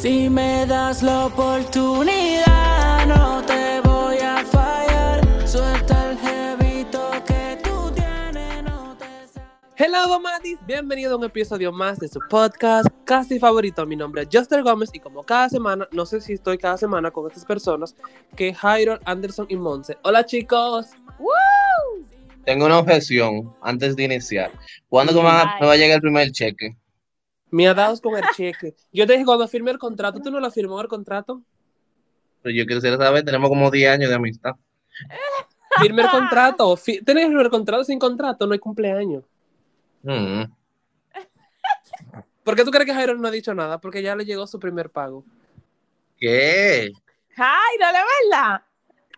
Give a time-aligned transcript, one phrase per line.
[0.00, 5.20] Si me das la oportunidad, no te voy a fallar.
[5.46, 9.04] Suelta el jevito que tú tienes, no te
[9.76, 10.58] Hello, Domatis.
[10.66, 13.84] Bienvenido a un episodio más de su podcast casi favorito.
[13.84, 17.10] Mi nombre es Juster Gómez y como cada semana, no sé si estoy cada semana
[17.10, 17.94] con estas personas,
[18.34, 19.98] que Jairo, Anderson y Monse.
[20.02, 20.86] Hola, chicos.
[22.46, 24.50] Tengo una objeción antes de iniciar.
[24.88, 26.74] ¿Cuándo me va a llegar el primer cheque?
[27.50, 28.74] Me ha dado con el cheque.
[28.92, 31.42] Yo te dije cuando firme el contrato, ¿tú no lo firmó el contrato?
[32.42, 34.52] Pero yo quisiera saber, tenemos como 10 años de amistad.
[35.80, 36.76] Firme el contrato.
[36.76, 38.46] Fi ¿Tenés el contrato sin contrato?
[38.46, 39.24] No hay cumpleaños.
[40.02, 40.44] Mm.
[42.42, 43.80] ¿Por qué tú crees que Jairo no ha dicho nada?
[43.80, 45.24] Porque ya le llegó su primer pago.
[46.18, 46.90] ¿Qué?
[47.34, 48.62] Jairo, de verdad.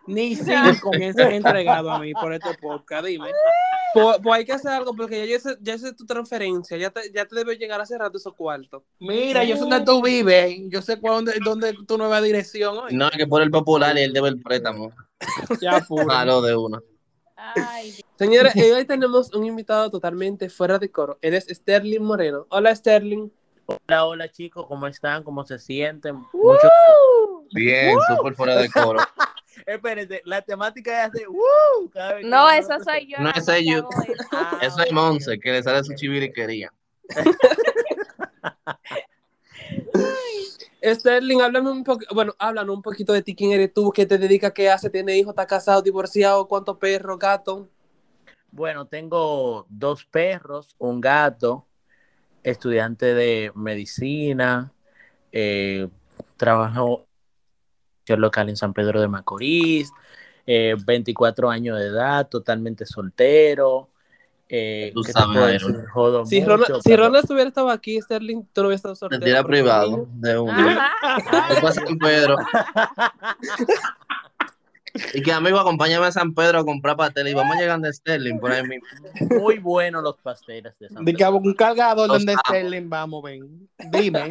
[0.05, 3.29] Ni cinco se han entregado a mí por este podcast, dime.
[3.93, 6.89] Pues, pues hay que hacer algo porque ya yo sé, ya sé tu transferencia, ya
[6.89, 8.83] te, ya te debe llegar hace rato esos cuartos.
[8.99, 12.93] Mira, yo sé dónde tú vives, yo sé cuál, dónde, dónde tu nueva dirección hoy.
[12.93, 14.91] No, que por el popular y él debe el préstamo.
[15.61, 16.05] Ya, puro.
[16.05, 16.81] Malo de una.
[17.35, 21.17] Ay, Señores, eh, hoy tenemos un invitado totalmente fuera de coro.
[21.21, 22.45] Él es Sterling Moreno.
[22.49, 23.29] Hola, Sterling.
[23.65, 25.23] Hola, hola chicos, ¿cómo están?
[25.23, 26.15] ¿Cómo se sienten?
[26.15, 26.67] Mucho...
[26.67, 27.47] ¡Woo!
[27.53, 28.99] Bien, súper fuera de coro.
[29.65, 31.89] Espérense, la temática es de ¡Woo!
[31.91, 33.19] Cada vez No, uno eso se- soy yo.
[33.19, 33.89] No, ese es yo.
[34.31, 36.71] Ah, Eso es Monse, que le sale su chiviriquería.
[40.83, 44.17] Sterling, háblame un poco, bueno, háblanos un poquito de ti, quién eres tú, qué te
[44.17, 47.67] dedicas, qué haces, tienes hijos, estás casado, divorciado, cuántos perros, gatos.
[48.51, 51.65] Bueno, tengo dos perros, un gato,
[52.43, 54.73] estudiante de medicina,
[55.31, 55.87] eh,
[56.35, 57.12] trabajo en
[58.07, 59.91] local en San Pedro de Macorís,
[60.45, 63.89] eh, 24 años de edad, totalmente soltero.
[64.49, 65.67] Eh, Tú Si mucho,
[66.45, 69.19] Ronald, si Ronald hubiera estado aquí, Sterling, tú no hubieras estado soltero.
[69.19, 70.91] Mentira privado, de una.
[71.61, 72.35] Pasé en Pedro.
[75.13, 78.39] Y que amigo, acompáñame a San Pedro a comprar pastel y vamos llegando a Sterling
[78.39, 78.85] por ahí mismo.
[79.39, 81.37] Muy buenos los pasteles de San De que Pedro.
[81.37, 82.41] un cargador Los donde amo.
[82.45, 83.67] Sterling, vamos, ven.
[83.91, 84.29] Dime.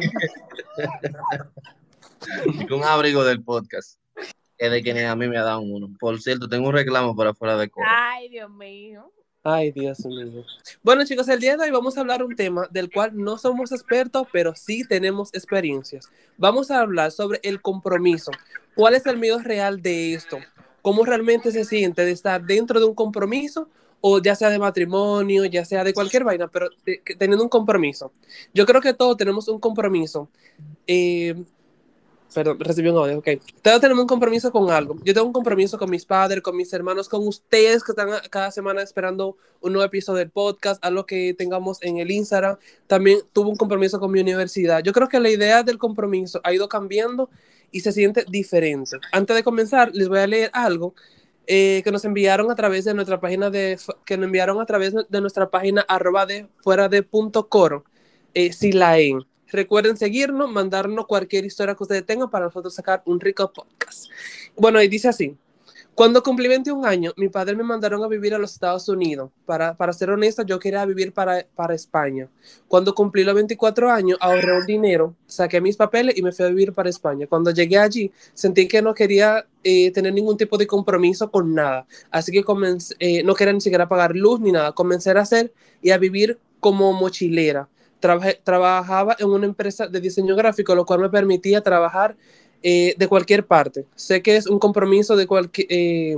[2.45, 3.99] Y con un abrigo del podcast.
[4.57, 5.89] Es de que ni a mí me ha dado uno.
[5.99, 7.85] Por cierto, tengo un reclamo para fuera de coro.
[7.89, 9.11] Ay, Dios mío.
[9.45, 10.45] Ay, Dios mío.
[10.83, 13.73] Bueno, chicos, el día de hoy vamos a hablar un tema del cual no somos
[13.73, 16.09] expertos, pero sí tenemos experiencias.
[16.37, 18.31] Vamos a hablar sobre el compromiso.
[18.75, 20.37] ¿Cuál es el miedo real de esto?
[20.81, 23.67] ¿Cómo realmente se siente de estar dentro de un compromiso?
[23.99, 28.13] O ya sea de matrimonio, ya sea de cualquier vaina, pero de- teniendo un compromiso.
[28.53, 30.29] Yo creo que todos tenemos un compromiso.
[30.87, 31.35] Eh,
[32.33, 33.27] perdón, recibí un audio, ok.
[33.61, 34.97] Todos tenemos un compromiso con algo.
[35.03, 38.51] Yo tengo un compromiso con mis padres, con mis hermanos, con ustedes que están cada
[38.51, 42.57] semana esperando un nuevo episodio del podcast, algo que tengamos en el Instagram.
[42.87, 44.83] También tuve un compromiso con mi universidad.
[44.83, 47.29] Yo creo que la idea del compromiso ha ido cambiando
[47.71, 48.97] y se siente diferente.
[49.11, 50.93] Antes de comenzar, les voy a leer algo
[51.45, 54.93] eh, que nos enviaron a través de nuestra página de que nos enviaron a través
[54.93, 57.83] de nuestra página arroba de fuera de punto coro
[58.33, 59.25] eh, si la en.
[59.53, 64.09] Recuerden seguirnos, mandarnos cualquier historia que ustedes tengan para nosotros sacar un rico podcast.
[64.57, 65.37] Bueno, y dice así.
[65.93, 69.29] Cuando cumplí 21 años, mi padre me mandaron a vivir a los Estados Unidos.
[69.45, 72.27] Para, para ser honesta, yo quería vivir para, para España.
[72.67, 76.49] Cuando cumplí los 24 años, ahorré un dinero, saqué mis papeles y me fui a
[76.49, 77.27] vivir para España.
[77.27, 81.85] Cuando llegué allí, sentí que no quería eh, tener ningún tipo de compromiso con nada.
[82.09, 84.71] Así que comencé, eh, no quería ni siquiera pagar luz ni nada.
[84.71, 85.53] Comencé a hacer
[85.83, 87.69] y a vivir como mochilera.
[88.03, 92.15] Trabajé- trabajaba en una empresa de diseño gráfico, lo cual me permitía trabajar
[92.61, 93.85] eh, de cualquier parte.
[93.95, 95.67] Sé que es un compromiso de cualquier...
[95.69, 96.17] eh,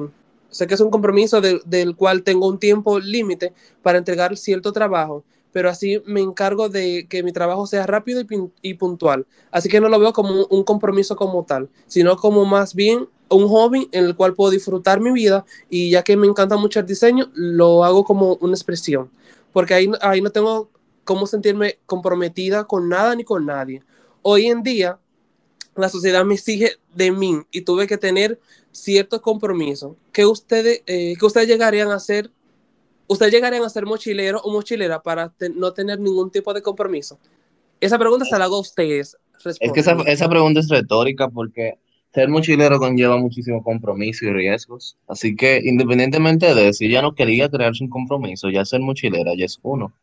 [0.49, 3.53] sé que es un compromiso de- del cual tengo un tiempo límite
[3.83, 8.27] para entregar cierto trabajo, pero así me encargo de que mi trabajo sea rápido y,
[8.61, 9.25] y puntual.
[9.51, 13.07] Así que no lo veo como un, un compromiso como tal, sino como más bien
[13.29, 16.79] un hobby en el cual puedo disfrutar mi vida y ya que me encanta mucho
[16.79, 19.09] el diseño, lo hago como una expresión,
[19.51, 20.69] porque ahí, ahí no tengo
[21.05, 23.81] cómo sentirme comprometida con nada ni con nadie.
[24.21, 24.99] Hoy en día,
[25.75, 28.39] la sociedad me exige de mí y tuve que tener
[28.71, 29.95] ciertos compromisos.
[30.11, 32.29] ¿Qué ustedes, eh, que ustedes llegarían a hacer?
[33.07, 37.19] ¿Ustedes llegarían a ser mochilero o mochilera para te- no tener ningún tipo de compromiso?
[37.79, 39.17] Esa pregunta se la hago a ustedes.
[39.45, 41.77] Es que esa, esa pregunta es retórica porque
[42.13, 44.97] ser mochilero conlleva muchísimo compromiso y riesgos.
[45.07, 49.45] Así que independientemente de si ella no quería crearse un compromiso, ya ser mochilera ya
[49.45, 49.93] es uno.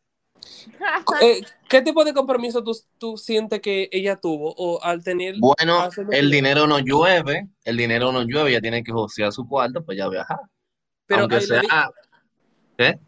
[1.22, 5.36] Eh, ¿Qué tipo de compromiso tú, tú sientes que ella tuvo o al tener...
[5.38, 9.84] Bueno, el dinero no llueve, el dinero no llueve, ella tiene que josear su cuarto,
[9.84, 10.40] pues ya viajar.
[11.06, 11.90] Pero Aunque lo sea.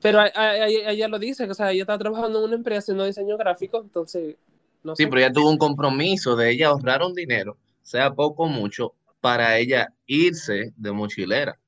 [0.01, 2.55] Pero a- a- a- ella lo dice, que, o sea, ella está trabajando en una
[2.55, 4.37] empresa haciendo diseño gráfico, entonces
[4.83, 5.09] No Sí, sé.
[5.09, 9.57] pero ella tuvo un compromiso de ella ahorrar un dinero, sea poco o mucho, para
[9.57, 11.59] ella irse de mochilera.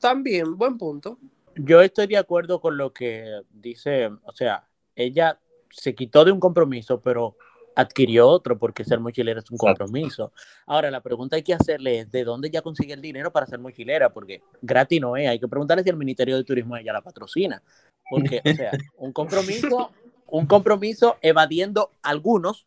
[0.00, 1.18] También, buen punto.
[1.56, 4.66] Yo estoy de acuerdo con lo que dice, o sea,
[4.98, 5.38] ella
[5.70, 7.36] se quitó de un compromiso, pero
[7.76, 10.32] adquirió otro porque ser mochilera es un compromiso.
[10.66, 13.60] Ahora, la pregunta hay que hacerle es de dónde ella consigue el dinero para ser
[13.60, 15.28] mochilera, porque gratis no es.
[15.28, 17.62] Hay que preguntarle si el Ministerio de Turismo ella la patrocina.
[18.10, 19.92] Porque, o sea, un compromiso,
[20.26, 22.66] un compromiso evadiendo algunos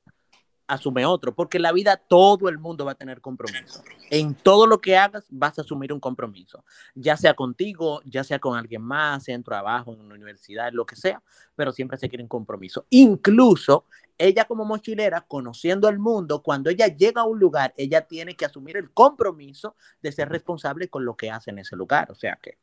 [0.72, 3.84] asume otro, porque en la vida todo el mundo va a tener compromiso.
[4.10, 6.64] En todo lo que hagas vas a asumir un compromiso,
[6.96, 10.86] ya sea contigo, ya sea con alguien más, sea en trabajo, en una universidad, lo
[10.86, 11.22] que sea,
[11.56, 12.86] pero siempre se quiere un compromiso.
[12.90, 13.84] Incluso
[14.18, 18.46] ella como mochilera, conociendo el mundo, cuando ella llega a un lugar, ella tiene que
[18.46, 22.40] asumir el compromiso de ser responsable con lo que hace en ese lugar, o sea
[22.42, 22.58] que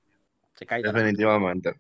[0.54, 0.82] se cae.
[0.82, 1.78] Definitivamente.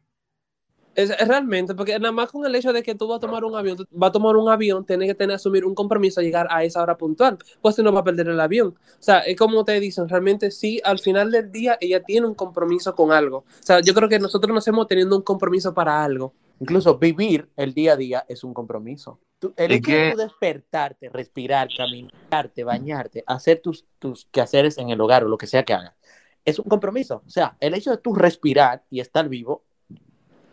[0.98, 3.44] Es, es realmente, porque nada más con el hecho de que tú vas a tomar
[3.44, 6.24] un avión, tú vas a tomar un avión, tienes que tener, asumir un compromiso a
[6.24, 8.68] llegar a esa hora puntual, pues si no va a perder el avión.
[8.76, 12.34] O sea, es como te dicen, realmente sí, al final del día ella tiene un
[12.34, 13.38] compromiso con algo.
[13.38, 16.34] O sea, yo creo que nosotros nos hemos teniendo un compromiso para algo.
[16.58, 19.20] Incluso vivir el día a día es un compromiso.
[19.38, 24.90] Tú- el hecho de que- tú despertarte, respirar, caminarte, bañarte, hacer tus, tus quehaceres en
[24.90, 25.94] el hogar o lo que sea que hagas,
[26.44, 27.22] es un compromiso.
[27.24, 29.62] O sea, el hecho de tú respirar y estar vivo,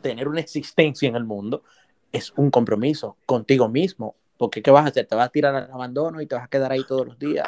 [0.10, 1.64] tener una existencia en el mundo,
[2.12, 4.16] es un compromiso contigo mismo.
[4.38, 5.08] Porque ¿qué vas a hacer?
[5.08, 7.48] ¿Te vas a tirar al abandono y te vas a quedar ahí todos los días?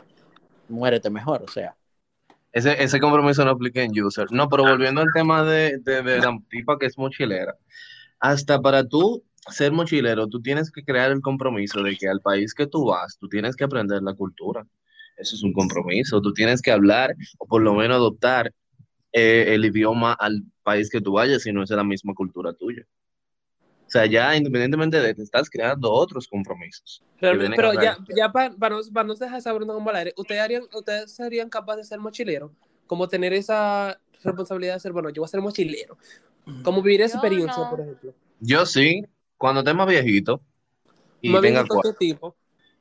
[0.68, 1.76] Muérete mejor, o sea.
[2.52, 4.26] Ese, ese compromiso no aplica en user.
[4.32, 7.56] No, pero volviendo al tema de, de, de la tipa que es mochilera,
[8.20, 12.56] hasta para tú ser mochilero, tú tienes que crear el compromiso de que al país
[12.56, 14.66] que tú vas, tú tienes que aprender la cultura.
[15.18, 16.22] Eso es un compromiso.
[16.22, 18.52] Tú tienes que hablar o por lo menos adoptar
[19.18, 22.54] eh, el idioma al país que tú vayas si no es de la misma cultura
[22.54, 22.84] tuya.
[23.60, 27.02] O sea, ya independientemente de que estás creando otros compromisos.
[27.20, 30.14] Pero a ya, ya para, para, no, para no dejar esa pregunta como al aire,
[30.18, 32.52] ¿ustedes, harían, ¿ustedes serían capaces de ser mochileros?
[32.86, 35.98] Como tener esa responsabilidad de ser, bueno, yo voy a ser mochilero.
[36.64, 37.70] Como vivir esa Yo experiencia, no.
[37.70, 38.14] por ejemplo.
[38.42, 39.04] Yo sí,
[39.38, 40.42] cuando esté más viejito
[41.22, 42.36] y Más tenga ¿de cuatro, qué tipo?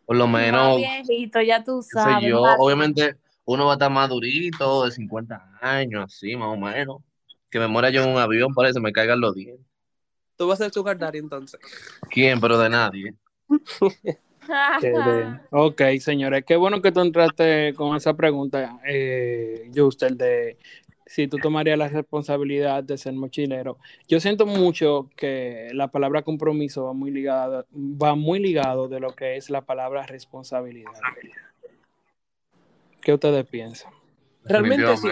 [0.06, 2.29] por lo Más menos viejito, ya tú sabes.
[2.29, 6.98] yo, más- obviamente uno va a estar madurito, de 50 años, así más o menos.
[7.48, 9.64] Que me muera yo en un avión, parece, me caigan los dientes.
[10.37, 11.58] Tú vas a ser sugar daddy entonces.
[12.10, 12.40] ¿Quién?
[12.40, 13.14] Pero de nadie.
[15.50, 20.56] Ok, señores, qué bueno que tú entraste con esa pregunta, eh, Juster, de
[21.06, 23.78] si tú tomarías la responsabilidad de ser mochilero.
[24.08, 29.14] Yo siento mucho que la palabra compromiso va muy ligada, va muy ligado de lo
[29.14, 30.92] que es la palabra responsabilidad.
[33.06, 33.93] ¿Qué ustedes piensan?
[34.43, 35.06] Realmente sí,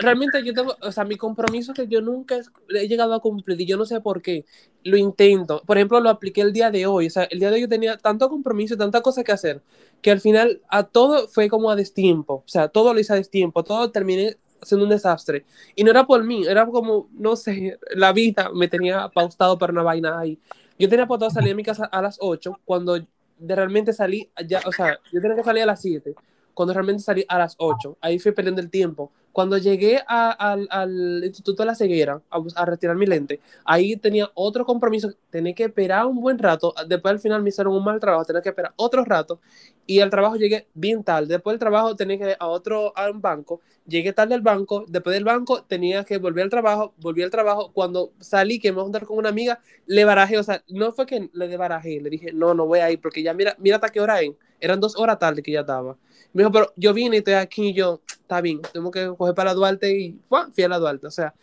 [0.00, 2.40] realmente yo tengo, o sea, mi compromiso que yo nunca
[2.70, 4.44] he llegado a cumplir y yo no sé por qué,
[4.82, 5.62] lo intento.
[5.64, 7.68] Por ejemplo, lo apliqué el día de hoy, o sea, el día de hoy yo
[7.68, 9.62] tenía tanto compromiso y tanta cosa que hacer,
[10.02, 13.16] que al final a todo fue como a destiempo, o sea, todo lo hice a
[13.16, 15.44] destiempo, todo terminé siendo un desastre.
[15.76, 19.72] Y no era por mí, era como, no sé, la vida me tenía pautado para
[19.72, 20.36] una vaina ahí.
[20.80, 24.62] Yo tenía pautado salir de mi casa a las 8, cuando de realmente salí, ya,
[24.66, 26.16] o sea, yo tenía que salir a las 7
[26.56, 27.98] cuando realmente salí a las 8.
[28.02, 29.12] Ahí fui perdiendo el tiempo.
[29.32, 33.96] Cuando llegué a- al, al Instituto de la Ceguera a, a retirar mi lente, ahí
[33.96, 35.12] tenía otro compromiso.
[35.30, 36.74] Tenía que esperar un buen rato.
[36.88, 38.24] Después al final me hicieron un mal trabajo.
[38.24, 39.40] Tenía que esperar otro rato.
[39.86, 41.28] Y al trabajo llegué bien tarde.
[41.28, 43.60] Después del trabajo tenía que ir a otro a un banco.
[43.86, 44.84] Llegué tarde al banco.
[44.88, 46.94] Después del banco tenía que volver al trabajo.
[46.98, 47.72] Volví al trabajo.
[47.72, 50.38] Cuando salí, que me iba a juntar con una amiga, le barajé.
[50.38, 52.00] O sea, no fue que le barajé.
[52.00, 54.32] Le dije, no, no voy a ir porque ya mira, mira hasta qué hora es.
[54.66, 55.96] Eran dos horas tarde que ya estaba.
[56.32, 59.34] Me dijo, pero yo vine y estoy aquí y yo, está bien, tengo que coger
[59.34, 60.50] para Duarte y ¡fua!
[60.52, 61.06] fui a la Duarte.
[61.06, 61.34] O sea,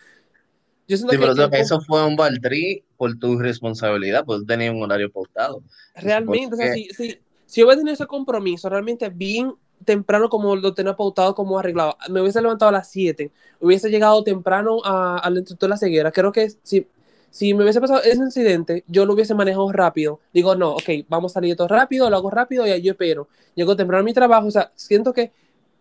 [0.87, 4.81] yo siento Sí, que, pero eso, fue un baldrí por tu responsabilidad, pues tenía un
[4.83, 5.61] horario pautado.
[5.95, 9.53] realmente, o sea, si, si, si yo hubiera tenido ese compromiso realmente bien
[9.85, 14.23] temprano como lo tenía pautado, como arreglado, me hubiese levantado a las 7, hubiese llegado
[14.23, 16.11] temprano a- al Instituto de la Ceguera.
[16.11, 16.87] Creo que si,
[17.33, 20.19] si me hubiese pasado ese incidente, yo lo hubiese manejado rápido.
[20.31, 23.27] Digo, no, ok, vamos a salir todo rápido, lo hago rápido y yo espero.
[23.55, 25.31] Llego temprano a mi trabajo, o sea, siento que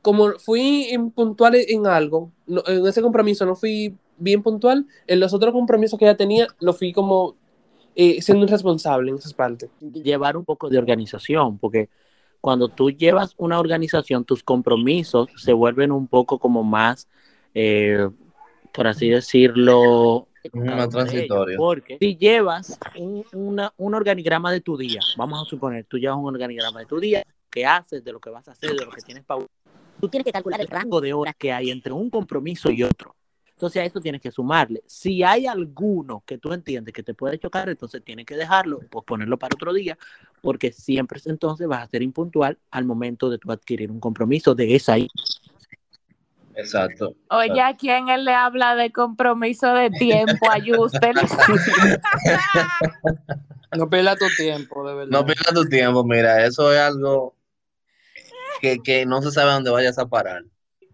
[0.01, 5.53] como fui impuntual en algo, en ese compromiso no fui bien puntual, en los otros
[5.53, 7.37] compromisos que ya tenía, lo fui como
[7.95, 9.69] eh, siendo irresponsable en esas partes.
[9.93, 11.91] llevar un poco de organización, porque
[12.41, 17.09] cuando tú llevas una organización, tus compromisos se vuelven un poco como más,
[17.53, 18.09] eh,
[18.73, 21.57] por así decirlo, Más transitorio.
[21.57, 26.19] Porque si llevas un, una- un organigrama de tu día, vamos a suponer, tú llevas
[26.19, 28.91] un organigrama de tu día, qué haces, de lo que vas a hacer, de lo
[28.91, 29.45] que tienes para...
[30.01, 33.15] Tú tienes que calcular el rango de horas que hay entre un compromiso y otro.
[33.51, 34.83] Entonces a eso tienes que sumarle.
[34.87, 39.39] Si hay alguno que tú entiendes que te puede chocar, entonces tienes que dejarlo, posponerlo
[39.39, 39.97] para otro día,
[40.41, 44.75] porque siempre entonces vas a ser impuntual al momento de tú adquirir un compromiso de
[44.75, 44.99] esa
[46.57, 47.15] Exacto.
[47.31, 50.47] Oye, ¿a quién él le habla de compromiso de tiempo?
[53.75, 55.11] No pierdas tu tiempo, de verdad.
[55.11, 57.35] No pierdas tu tiempo, mira, eso es algo
[58.61, 60.45] que, que no se sabe a dónde vayas a parar.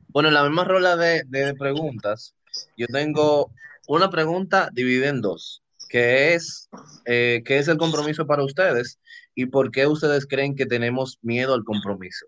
[0.08, 2.36] Bueno, en la misma rola de, de preguntas,
[2.76, 3.50] yo tengo
[3.88, 6.68] una pregunta dividida en dos, que es,
[7.04, 9.00] eh, ¿qué es el compromiso para ustedes?
[9.34, 12.26] ¿Y por qué ustedes creen que tenemos miedo al compromiso?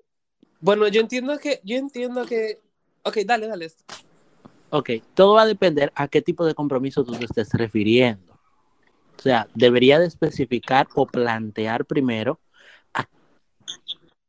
[0.61, 2.59] Bueno, yo entiendo que, yo entiendo que,
[3.02, 3.73] ok, dale, dale.
[4.71, 8.35] Ok, todo va a depender a qué tipo de compromiso tú te estés refiriendo.
[9.19, 12.40] O sea, debería de especificar o plantear primero
[12.95, 13.11] a qué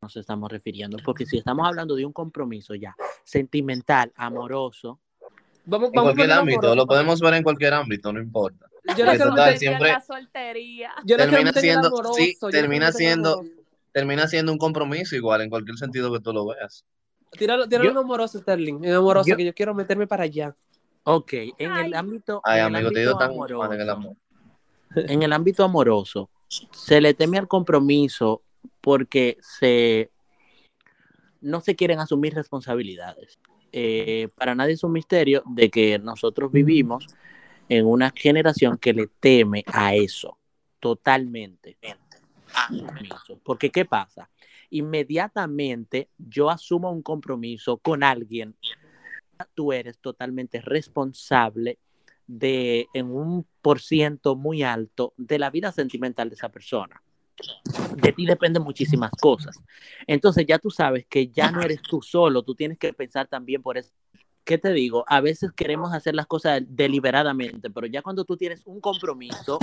[0.02, 5.00] nos estamos refiriendo, porque si estamos hablando de un compromiso ya sentimental, amoroso,
[5.64, 8.66] Vamos, En vamos cualquier ámbito, amoroso, lo porque podemos ver en cualquier ámbito, no importa.
[8.96, 10.92] Yo no total, siempre la soltería.
[11.04, 13.62] yo no termina siendo- amoroso, sí, termina siendo- amoroso.
[13.92, 16.84] Termina siendo un compromiso igual en cualquier sentido que tú lo veas.
[17.32, 20.54] Tíralo, tíralo Yo- en amoroso, Sterling, en amoroso, Yo- que yo quiero meterme para allá.
[21.04, 21.86] ok, en Ay.
[21.86, 23.90] el ámbito, Ay, en el amigo, te he ido ámbito tan amoroso, mal en el
[23.90, 24.16] amor.
[24.94, 26.30] en el ámbito amoroso,
[26.70, 28.42] se le teme al compromiso
[28.80, 30.10] porque se
[31.40, 33.38] no se quieren asumir responsabilidades.
[33.72, 37.06] Eh, para nadie es un misterio de que nosotros vivimos
[37.68, 40.36] en una generación que le teme a eso,
[40.78, 41.78] totalmente.
[43.42, 44.28] Porque, ¿qué pasa?
[44.72, 48.56] Inmediatamente yo asumo un compromiso con alguien,
[49.54, 51.78] tú eres totalmente responsable
[52.26, 57.02] de en un por ciento muy alto de la vida sentimental de esa persona.
[57.96, 59.60] De ti dependen muchísimas cosas.
[60.06, 63.62] Entonces ya tú sabes que ya no eres tú solo, tú tienes que pensar también
[63.62, 63.92] por eso.
[64.44, 65.04] ¿Qué te digo?
[65.06, 69.60] A veces queremos hacer las cosas deliberadamente, pero ya cuando tú tienes un compromiso,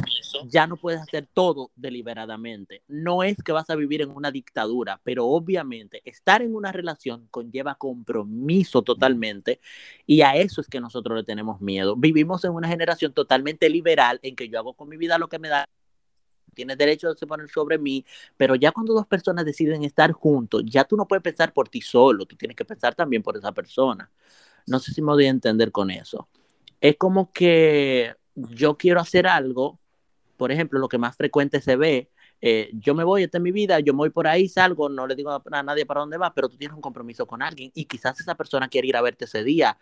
[0.48, 2.82] ya no puedes hacer todo deliberadamente.
[2.88, 7.28] No es que vas a vivir en una dictadura, pero obviamente estar en una relación
[7.30, 9.60] conlleva compromiso totalmente
[10.06, 11.98] y a eso es que nosotros le tenemos miedo.
[11.98, 15.40] Vivimos en una generación totalmente liberal en que yo hago con mi vida lo que
[15.40, 15.68] me da.
[16.56, 18.06] Tienes derecho de poner sobre mí,
[18.38, 21.82] pero ya cuando dos personas deciden estar juntos, ya tú no puedes pensar por ti
[21.82, 24.10] solo, tú tienes que pensar también por esa persona.
[24.70, 26.28] No sé si me voy a entender con eso.
[26.80, 29.80] Es como que yo quiero hacer algo,
[30.38, 32.10] por ejemplo, lo que más frecuente se ve,
[32.42, 35.06] eh, yo me voy, esta es mi vida, yo me voy por ahí, salgo, no
[35.08, 37.72] le digo a, a nadie para dónde va, pero tú tienes un compromiso con alguien
[37.74, 39.78] y quizás esa persona quiere ir a verte ese día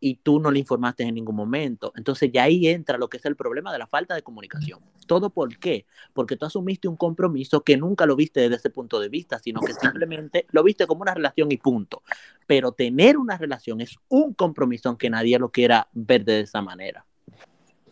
[0.00, 1.92] y tú no le informaste en ningún momento.
[1.96, 4.80] Entonces ya ahí entra lo que es el problema de la falta de comunicación.
[5.06, 5.86] ¿Todo por qué?
[6.12, 9.60] Porque tú asumiste un compromiso que nunca lo viste desde ese punto de vista, sino
[9.60, 12.02] que simplemente lo viste como una relación y punto.
[12.46, 17.06] Pero tener una relación es un compromiso aunque nadie lo quiera ver de esa manera.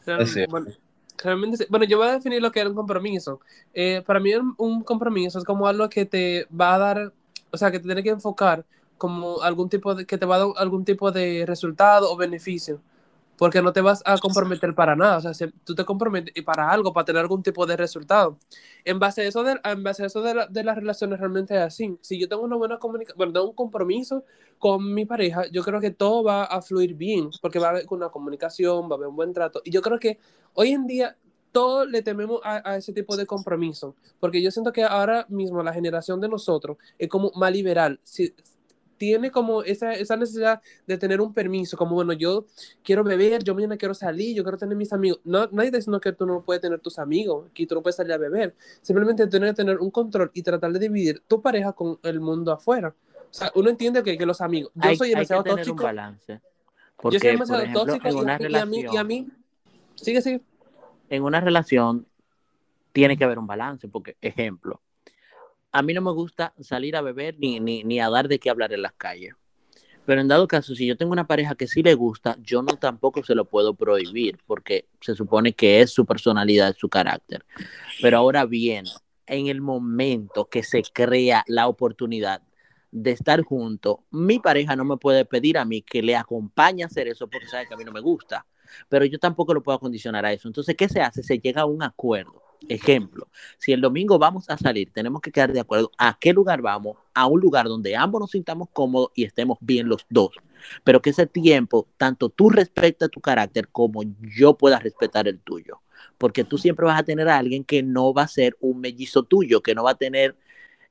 [0.04, 0.66] Realmente, bueno,
[1.16, 1.64] realmente sí.
[1.70, 3.40] Bueno, yo voy a definir lo que es un compromiso.
[3.72, 7.12] Eh, para mí un, un compromiso es como algo que te va a dar,
[7.50, 8.66] o sea, que te tiene que enfocar
[8.98, 12.80] como algún tipo de, que te va a dar algún tipo de resultado o beneficio.
[13.36, 15.16] Porque no te vas a comprometer para nada.
[15.18, 18.38] O sea, tú te comprometes para algo, para tener algún tipo de resultado.
[18.84, 21.54] En base a eso de, en base a eso de, la- de las relaciones realmente
[21.56, 21.98] es así.
[22.00, 24.24] Si yo tengo una buena comunicación, bueno, un compromiso
[24.58, 27.86] con mi pareja, yo creo que todo va a fluir bien, porque va a haber
[27.90, 29.60] una comunicación, va a haber un buen trato.
[29.64, 30.18] Y yo creo que
[30.54, 31.16] hoy en día
[31.50, 35.62] todos le tememos a, a ese tipo de compromiso, porque yo siento que ahora mismo
[35.62, 38.00] la generación de nosotros es como más liberal.
[38.04, 38.32] Si,
[39.04, 42.46] tiene como esa, esa necesidad de tener un permiso, como bueno, yo
[42.82, 45.20] quiero beber, yo mañana quiero salir, yo quiero tener mis amigos.
[45.24, 47.96] No, nadie está diciendo que tú no puedes tener tus amigos, que tú no puedes
[47.96, 48.54] salir a beber.
[48.80, 52.50] Simplemente tienes que tener un control y tratar de dividir tu pareja con el mundo
[52.52, 52.94] afuera.
[53.30, 54.72] O sea, uno entiende que, que los amigos.
[54.74, 55.84] Yo hay, soy hay que demasiado tener un tóxico.
[55.84, 56.32] balance.
[57.02, 58.96] Yo soy por demasiado ejemplo, tóxico en y, una a mí- y a mí, y
[58.96, 59.28] a relación, mí,
[59.96, 60.40] sigue, sigue.
[61.10, 62.06] en una relación
[62.92, 64.80] tiene que haber un balance, porque, ejemplo,
[65.74, 68.48] a mí no me gusta salir a beber ni, ni, ni a dar de qué
[68.48, 69.34] hablar en las calles.
[70.06, 72.76] Pero en dado caso, si yo tengo una pareja que sí le gusta, yo no
[72.76, 77.44] tampoco se lo puedo prohibir, porque se supone que es su personalidad, su carácter.
[78.00, 78.84] Pero ahora bien,
[79.26, 82.40] en el momento que se crea la oportunidad
[82.92, 86.86] de estar juntos, mi pareja no me puede pedir a mí que le acompañe a
[86.86, 88.46] hacer eso porque sabe que a mí no me gusta.
[88.88, 90.46] Pero yo tampoco lo puedo condicionar a eso.
[90.46, 91.24] Entonces, ¿qué se hace?
[91.24, 92.43] Se llega a un acuerdo.
[92.68, 93.28] Ejemplo,
[93.58, 96.96] si el domingo vamos a salir, tenemos que quedar de acuerdo a qué lugar vamos,
[97.12, 100.30] a un lugar donde ambos nos sintamos cómodos y estemos bien los dos.
[100.82, 105.80] Pero que ese tiempo, tanto tú respetas tu carácter como yo pueda respetar el tuyo.
[106.16, 109.24] Porque tú siempre vas a tener a alguien que no va a ser un mellizo
[109.24, 110.36] tuyo, que no va a tener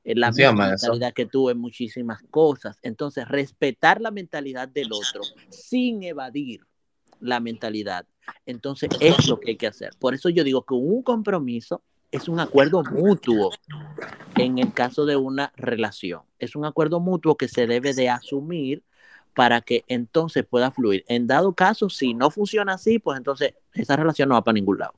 [0.04, 0.86] eh, la misma eso.
[0.88, 2.78] mentalidad que tú en muchísimas cosas.
[2.82, 6.60] Entonces, respetar la mentalidad del otro sin evadir
[7.20, 8.06] la mentalidad.
[8.46, 9.90] Entonces, es lo que hay que hacer.
[9.98, 13.50] Por eso yo digo que un compromiso es un acuerdo mutuo
[14.36, 16.22] en el caso de una relación.
[16.38, 18.82] Es un acuerdo mutuo que se debe de asumir
[19.34, 21.04] para que entonces pueda fluir.
[21.08, 24.78] En dado caso, si no funciona así, pues entonces esa relación no va para ningún
[24.78, 24.92] lado.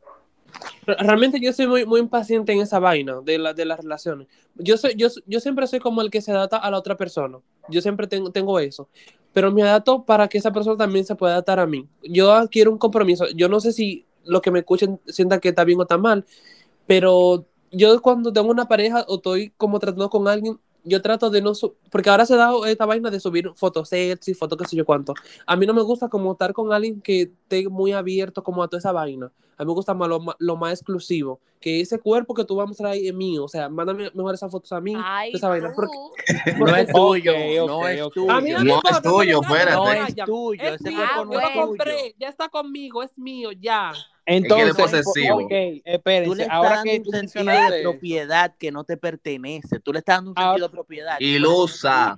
[0.87, 4.28] Re- Realmente yo soy muy, muy impaciente en esa vaina de, la, de las relaciones.
[4.54, 7.38] Yo, soy, yo, yo siempre soy como el que se adapta a la otra persona.
[7.71, 8.88] Yo siempre tengo, tengo eso.
[9.37, 11.87] Pero me adapto para que esa persona también se pueda adaptar a mí.
[12.02, 13.26] Yo quiero un compromiso.
[13.35, 16.25] Yo no sé si lo que me escuchen sientan que está bien o está mal,
[16.87, 21.43] pero yo cuando tengo una pareja o estoy como tratando con alguien, yo trato de
[21.43, 21.52] no...
[21.90, 25.12] Porque ahora se da esta vaina de subir fotos sexy, fotos qué sé yo cuánto.
[25.45, 28.69] A mí no me gusta como estar con alguien que esté muy abierto como a
[28.69, 29.31] toda esa vaina.
[29.58, 31.40] A mí me gusta más lo, lo más exclusivo.
[31.60, 33.44] Que ese cuerpo que tú vas a mostrar ahí es mío.
[33.44, 34.92] O sea, mándame mejor esas fotos a mí.
[34.96, 35.72] Ay, esa vaina.
[35.75, 35.96] Porque,
[36.58, 37.32] No es tuyo,
[37.66, 38.30] no es tuyo.
[38.30, 39.72] a mí no, es tuyo, espérate.
[39.76, 41.66] No es tuyo, Es ese mío, cuerpo no yo es lo tuyo.
[41.66, 43.92] compré, ya está conmigo, es mío, ya.
[44.26, 45.36] Entonces, posesivo.
[45.36, 48.96] ok, Tú le espérense, estás ahora dando que un sentido de propiedad que no te
[48.96, 49.80] pertenece.
[49.80, 51.16] Tú le estás dando un Ahora- sentido de propiedad.
[51.20, 52.16] Ilusa.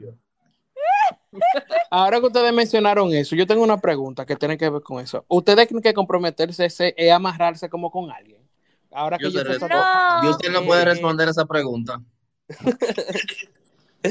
[1.91, 5.25] Ahora que ustedes mencionaron eso, yo tengo una pregunta que tiene que ver con eso.
[5.29, 8.43] ¿Ustedes creen que comprometerse es, es amarrarse como con alguien?
[8.91, 10.27] Ahora que Yo yo, sé sé respo- No.
[10.27, 12.01] Y usted no puede responder esa pregunta.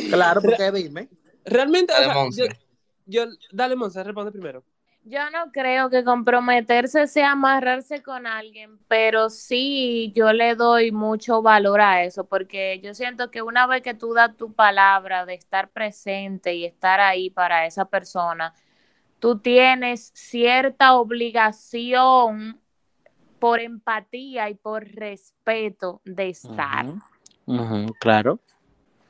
[0.09, 1.09] Claro, porque dime.
[1.45, 2.47] Realmente, o Dale, sea, Monse.
[3.05, 4.63] yo, yo, dale, Monse, responde primero.
[5.09, 11.41] Yo no creo que comprometerse sea amarrarse con alguien, pero sí yo le doy mucho
[11.41, 15.35] valor a eso, porque yo siento que una vez que tú das tu palabra de
[15.35, 18.53] estar presente y estar ahí para esa persona,
[19.19, 22.59] tú tienes cierta obligación
[23.39, 26.85] por empatía y por respeto de estar.
[28.01, 28.39] Claro.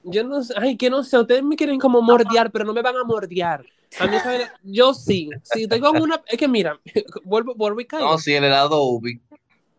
[0.04, 2.84] Yo no sé, ay, que no sé, ustedes me quieren como mordear, pero no me
[2.84, 3.66] van a mordear.
[4.00, 6.80] A mí, vaina- yo sí, si estoy con una, es que mira,
[7.24, 8.10] vuelvo, vuelvo y caigo.
[8.12, 9.22] No, si el helado ubi.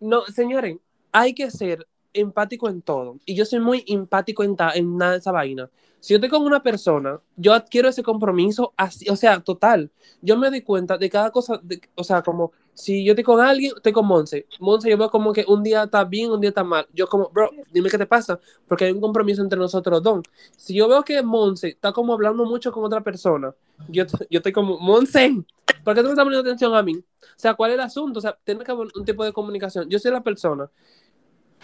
[0.00, 0.76] No, señores,
[1.12, 3.18] hay que ser empático en todo.
[3.26, 5.70] Y yo soy muy empático en, ta- en nada de esa vaina.
[6.00, 9.90] Si yo estoy con una persona, yo adquiero ese compromiso así, o sea, total.
[10.22, 13.40] Yo me doy cuenta de cada cosa, de- o sea, como si yo estoy con
[13.40, 14.46] alguien, estoy con Monse.
[14.60, 16.86] Monse, yo veo como que un día está bien, un día está mal.
[16.94, 18.38] Yo como, bro, dime qué te pasa,
[18.68, 20.20] porque hay un compromiso entre nosotros dos.
[20.56, 23.52] Si yo veo que Monse está como hablando mucho con otra persona,
[23.88, 25.44] yo, yo estoy como, Monse,
[25.82, 26.94] ¿por qué tú me estás poniendo atención a mí?
[26.96, 28.18] O sea, ¿cuál es el asunto?
[28.18, 29.88] O sea, tiene que haber un tipo de comunicación.
[29.90, 30.70] Yo soy la persona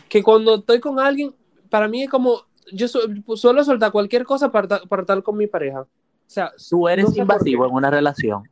[0.09, 1.33] que cuando estoy con alguien,
[1.71, 5.37] para mí es como, yo su- suelo soltar cualquier cosa para, ta- para estar con
[5.37, 5.83] mi pareja.
[5.83, 5.87] O
[6.27, 8.43] sea, Tú eres no sé por invasivo en una relación.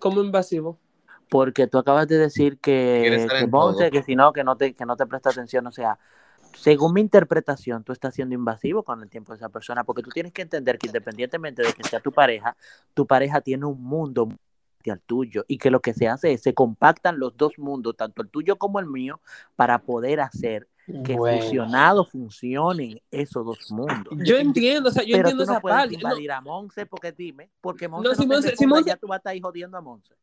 [0.00, 0.78] como invasivo.
[1.34, 4.86] Porque tú acabas de decir que, que Monse, que si no, que no te, que
[4.86, 5.98] no te presta atención, o sea,
[6.52, 10.10] según mi interpretación, tú estás siendo invasivo con el tiempo de esa persona, porque tú
[10.10, 12.56] tienes que entender que independientemente de que sea tu pareja,
[12.94, 14.28] tu pareja tiene un mundo
[14.88, 18.22] al tuyo y que lo que se hace es se compactan los dos mundos, tanto
[18.22, 19.20] el tuyo como el mío,
[19.56, 20.68] para poder hacer
[21.04, 21.40] que Bueno.
[21.42, 24.14] fusionados funcionen esos dos mundos.
[24.24, 25.98] Yo entiendo, o sea, yo Pero entiendo tú no esa puedes parte.
[26.00, 29.08] No, a Monse porque dime, porque Monse No, no, si Monse- si Monse- ya tú
[29.08, 30.14] vas a estar ahí jodiendo a Monse.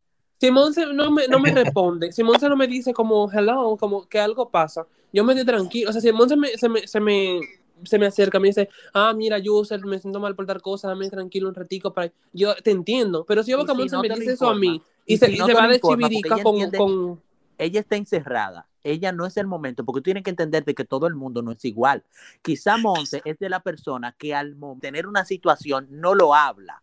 [0.41, 4.07] Simón se- no me, no me responde, Simón se no me dice como hello, como
[4.09, 6.99] que algo pasa, yo me estoy tranquilo, o sea, Simón se me, se me, se
[6.99, 7.39] me,
[7.83, 11.09] se me acerca, me dice, ah, mira, User, me siento mal por tal cosa, dame
[11.11, 12.11] tranquilo un ratico para...
[12.33, 15.13] Yo te entiendo, pero si yo que si no me dice eso a mí, y,
[15.13, 17.21] y se, si y no se va de chivirica con, entiende- con...
[17.59, 18.67] ella está encerrada.
[18.83, 21.43] Ella no es el momento, porque tú tienes que entender de que todo el mundo
[21.43, 22.03] no es igual.
[22.41, 26.81] Quizá Monse es de la persona que al tener una situación no lo habla.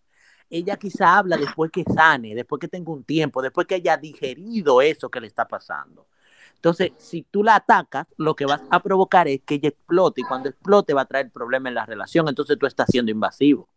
[0.51, 4.81] Ella quizá habla después que sane, después que tenga un tiempo, después que haya digerido
[4.81, 6.07] eso que le está pasando.
[6.55, 10.25] Entonces, si tú la atacas, lo que vas a provocar es que ella explote y
[10.25, 12.29] cuando explote va a traer problema en la relación.
[12.29, 13.69] Entonces tú estás siendo invasivo.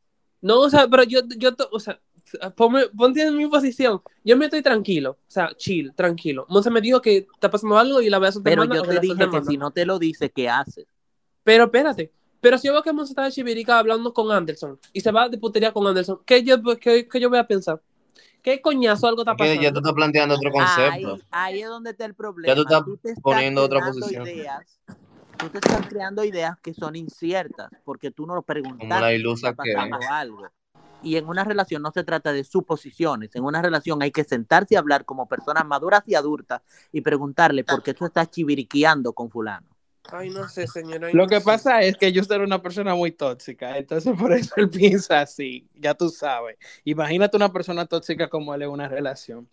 [0.42, 2.00] No, o sea, pero yo, yo, o sea,
[2.56, 6.46] ponme- ponte en mi posición, yo me estoy tranquilo, o sea, chill, tranquilo.
[6.50, 9.00] Monse me dijo que está pasando algo y la voy a soltar Pero yo te
[9.00, 10.88] dije que si no te lo dice, ¿qué haces?
[11.44, 14.99] Pero espérate, pero si yo veo que Monse está de chivirica hablando con Anderson y
[15.01, 17.82] se va de putería con Anderson, ¿qué yo, qué, qué yo voy a pensar?
[18.41, 19.62] ¿Qué coñazo algo está pasando?
[19.62, 21.27] ya tú estás planteando otro Ahí, concepto.
[21.30, 22.56] ahí es donde está el problema.
[22.56, 24.27] tú estás te estás poniendo otra creando posición.
[24.27, 24.80] Ideas,
[25.38, 28.88] tú te estás creando ideas que son inciertas porque tú no lo preguntaste.
[28.88, 29.75] Como la ilusa que
[30.10, 30.47] algo.
[31.04, 33.36] Y en una relación no se trata de suposiciones.
[33.36, 37.63] En una relación hay que sentarse y hablar como personas maduras y adultas y preguntarle
[37.63, 39.67] por qué tú estás chiviriqueando con fulano.
[40.12, 41.10] Ay, no sé, señora.
[41.14, 41.46] Lo no que sé.
[41.46, 45.68] pasa es que yo soy una persona muy tóxica, entonces por eso él piensa así,
[45.76, 46.58] ya tú sabes.
[46.84, 49.48] Imagínate una persona tóxica como él en una relación.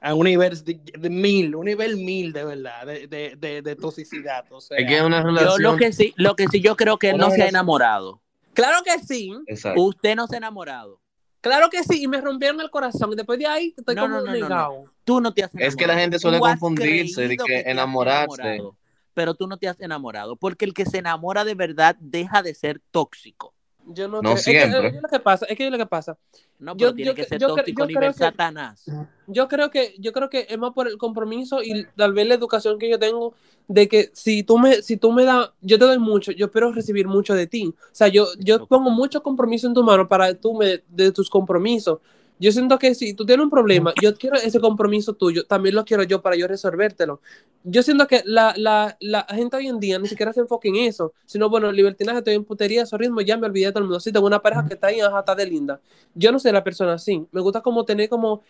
[0.00, 3.76] A un nivel de, de mil, un nivel mil de verdad, de, de, de, de
[3.76, 4.44] toxicidad.
[4.50, 5.62] O sea, Es que es una Yo relación.
[5.62, 8.20] lo que sí, lo que sí yo creo que él no se ha enamorado.
[8.52, 9.32] Claro que sí.
[9.46, 9.80] Exacto.
[9.80, 11.00] Usted no se ha enamorado.
[11.40, 13.12] Claro que sí, y me rompieron el corazón.
[13.12, 14.48] Y después de ahí estoy No, como no, no, no, no.
[14.48, 14.84] negado.
[15.04, 16.00] Tú no te has Es que la enamorado.
[16.00, 18.42] gente suele confundirse de que enamorarse.
[18.42, 18.76] enamorado,
[19.14, 22.54] pero tú no te has enamorado, porque el que se enamora de verdad deja de
[22.54, 23.54] ser tóxico.
[23.86, 24.88] Yo no, No creo- es que- siempre.
[24.88, 26.16] es, lo que pasa, es que es lo que pasa.
[26.58, 28.84] No, Yo- tiene yo que ser yo tóxico yo nivel creo que- Satanás.
[29.26, 32.34] Yo creo que, yo creo que es más por el compromiso y tal vez la
[32.34, 33.34] educación que yo tengo
[33.68, 36.72] de que si tú me, si tú me das, yo te doy mucho, yo espero
[36.72, 37.66] recibir mucho de ti.
[37.76, 41.28] O sea, yo, yo pongo mucho compromiso en tu mano para tú me, de tus
[41.28, 41.98] compromisos.
[42.38, 45.84] Yo siento que si tú tienes un problema, yo quiero ese compromiso tuyo, también lo
[45.84, 47.20] quiero yo para yo resolvértelo.
[47.62, 50.76] Yo siento que la, la, la gente hoy en día ni siquiera se enfoca en
[50.76, 53.84] eso, sino bueno, libertinaje, estoy en putería, esos ritmos, ya me olvidé de todo el
[53.84, 54.00] mundo.
[54.00, 55.80] Sí, tengo una pareja que está ahí, ajá, está de linda.
[56.14, 57.24] Yo no soy la persona así.
[57.30, 58.42] Me gusta como tener como,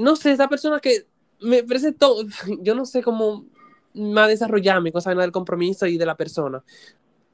[0.00, 1.06] no sé, esa persona que
[1.40, 2.24] me parece todo,
[2.60, 3.46] yo no sé cómo
[3.94, 6.62] más desarrollarme, cosa del compromiso y de la persona.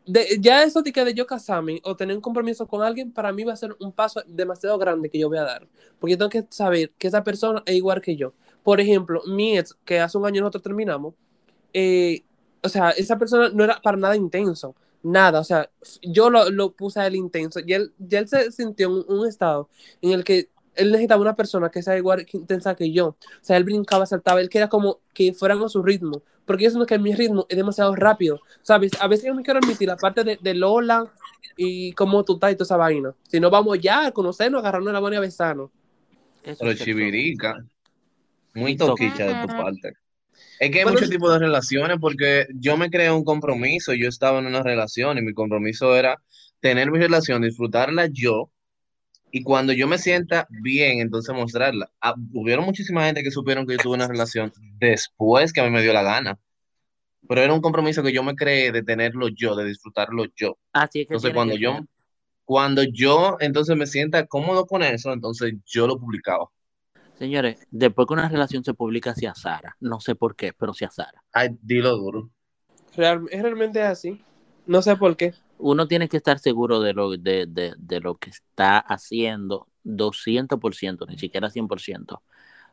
[0.06, 3.32] De, ya eso de que de yo casarme o tener un compromiso con alguien, para
[3.32, 5.68] mí va a ser un paso demasiado grande que yo voy a dar.
[5.98, 8.32] Porque yo tengo que saber que esa persona es igual que yo.
[8.62, 11.14] Por ejemplo, mi ex, que hace un año nosotros terminamos,
[11.72, 12.24] eh,
[12.62, 14.74] o sea, esa persona no era para nada intenso.
[15.02, 15.70] Nada, o sea,
[16.02, 19.20] yo lo, lo puse a él intenso y él, ya él se sintió en un,
[19.20, 19.68] un estado
[20.02, 23.08] en el que él necesitaba una persona que sea igual que intensa que yo.
[23.08, 26.22] O sea, él brincaba, saltaba, él quería como que fueran a su ritmo.
[26.44, 28.40] Porque yo siento que mi ritmo es demasiado rápido.
[28.62, 28.92] ¿Sabes?
[29.00, 31.10] A veces yo no quiero admitir la parte de, de Lola
[31.56, 33.14] y cómo tú estás y toda esa vaina.
[33.28, 35.70] Si no, vamos ya a conocernos, agarrarnos la mano y a besarnos.
[36.58, 37.56] Pero chivirica.
[38.54, 39.92] Muy toquicha de tu parte.
[40.58, 44.08] Es que hay Bueno, muchos tipos de relaciones porque yo me creé un compromiso, yo
[44.08, 46.22] estaba en una relación y mi compromiso era
[46.60, 48.50] tener mi relación, disfrutarla yo
[49.36, 51.90] y cuando yo me sienta bien, entonces mostrarla.
[52.00, 55.70] Ah, hubieron muchísima gente que supieron que yo tuve una relación después que a mí
[55.70, 56.38] me dio la gana,
[57.28, 60.56] pero era un compromiso que yo me creé de tenerlo yo, de disfrutarlo yo.
[60.72, 61.84] Así es que Entonces cuando yo, ser.
[62.46, 66.46] cuando yo entonces me sienta cómodo con eso, entonces yo lo publicaba.
[67.18, 70.88] Señores, después que una relación se publica hacia Sara, no sé por qué, pero hacia
[70.90, 71.22] Sara.
[71.34, 72.30] Ay, dilo duro.
[72.96, 74.18] Real- es realmente así.
[74.66, 75.34] No sé por qué.
[75.58, 81.06] Uno tiene que estar seguro de lo, de, de, de lo que está haciendo 200%,
[81.08, 82.20] ni siquiera 100%,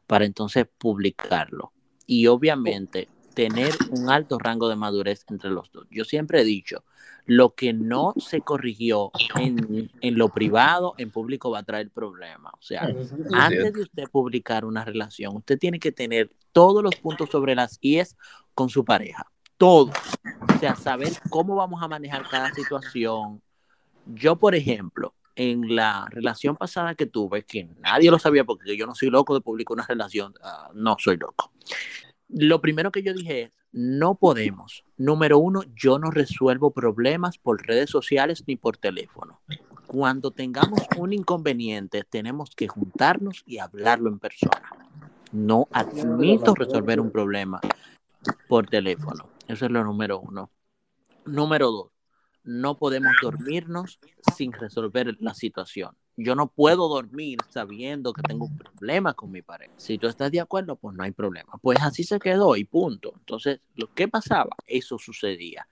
[0.08, 1.72] para entonces publicarlo.
[2.06, 5.88] Y obviamente tener un alto rango de madurez entre los dos.
[5.90, 6.84] Yo siempre he dicho,
[7.26, 12.54] lo que no se corrigió en, en lo privado, en público va a traer problemas.
[12.54, 12.88] O sea,
[13.34, 17.78] antes de usted publicar una relación, usted tiene que tener todos los puntos sobre las
[17.82, 18.18] IES
[18.54, 19.32] con su pareja.
[19.64, 19.96] Todos.
[20.54, 23.42] O sea, saber cómo vamos a manejar cada situación.
[24.06, 28.86] Yo, por ejemplo, en la relación pasada que tuve, que nadie lo sabía porque yo
[28.86, 31.54] no soy loco de publicar una relación, ah, no soy loco.
[32.28, 34.84] Lo primero que yo dije es, no podemos.
[34.98, 39.40] Número uno, yo no resuelvo problemas por redes sociales ni por teléfono.
[39.88, 44.70] Cuando tengamos un inconveniente, tenemos que juntarnos y hablarlo en persona.
[45.32, 47.62] No admito resolver un problema
[48.50, 49.33] por teléfono.
[49.48, 50.52] Eso es lo número uno.
[51.26, 51.92] Número dos,
[52.44, 54.00] no podemos dormirnos
[54.36, 55.96] sin resolver la situación.
[56.16, 59.74] Yo no puedo dormir sabiendo que tengo un problema con mi pareja.
[59.78, 61.54] Si tú estás de acuerdo, pues no hay problema.
[61.62, 63.14] Pues así se quedó y punto.
[63.18, 65.68] Entonces, lo que pasaba, eso sucedía.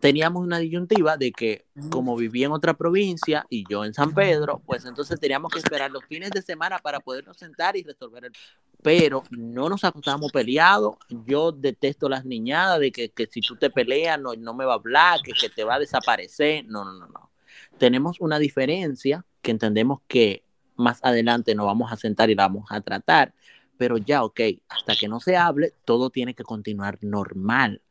[0.00, 4.60] Teníamos una disyuntiva de que como vivía en otra provincia y yo en San Pedro,
[4.66, 8.32] pues entonces teníamos que esperar los fines de semana para podernos sentar y resolver el
[8.86, 10.94] pero no nos acostábamos peleados.
[11.26, 14.74] Yo detesto las niñadas de que, que si tú te peleas no, no me va
[14.74, 16.64] a hablar, que, que te va a desaparecer.
[16.66, 17.32] No, no, no, no.
[17.78, 20.44] Tenemos una diferencia que entendemos que
[20.76, 23.34] más adelante nos vamos a sentar y la vamos a tratar,
[23.76, 27.82] pero ya, ok, hasta que no se hable, todo tiene que continuar normal.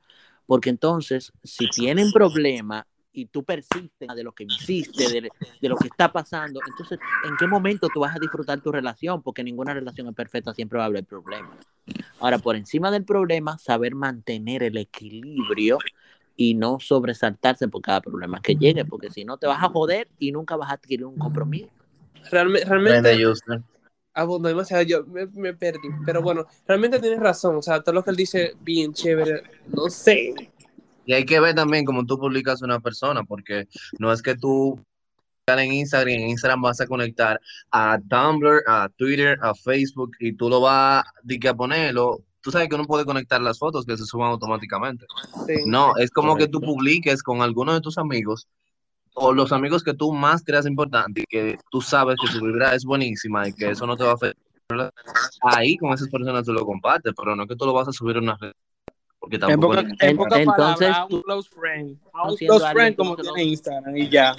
[0.45, 5.29] Porque entonces, si tienen problema y tú persistes de lo que hiciste, de,
[5.61, 9.21] de, lo que está pasando, entonces, ¿en qué momento tú vas a disfrutar tu relación?
[9.23, 11.57] Porque ninguna relación es perfecta, siempre va a haber problemas.
[12.19, 15.77] Ahora, por encima del problema, saber mantener el equilibrio
[16.35, 20.09] y no sobresaltarse por cada problema que llegue, porque si no te vas a joder
[20.19, 21.69] y nunca vas a adquirir un compromiso.
[22.29, 23.25] Realmente, realmente
[24.13, 28.03] abundó demasiado, yo me, me perdí, pero bueno, realmente tienes razón, o sea, todo lo
[28.03, 30.33] que él dice, bien chévere, no sé,
[31.05, 33.67] Y hay que ver también cómo tú publicas una persona, porque
[33.99, 34.79] no es que tú
[35.47, 37.39] en Instagram, en Instagram vas a conectar
[37.71, 42.21] a Tumblr, a Twitter, a Facebook y tú lo vas a ponerlo.
[42.41, 45.05] Tú sabes que uno puede conectar las fotos que se suban automáticamente.
[45.47, 45.63] sí.
[45.65, 48.47] No, es como que tú publiques con alguno de tus amigos
[49.13, 52.75] o los amigos que tú más creas importante y que tú sabes que su vibra
[52.75, 54.91] es buenísima y que eso no te va a afectar.
[55.41, 57.93] Ahí con esas personas tú lo compartes, pero no es que tú lo vas a
[57.93, 58.51] subir a una red.
[59.25, 61.97] Porque En tampoco poca, en pocas Entonces, palabras, a tú- un close friend.
[62.13, 64.35] A un close friend como tiene Instagram y ya.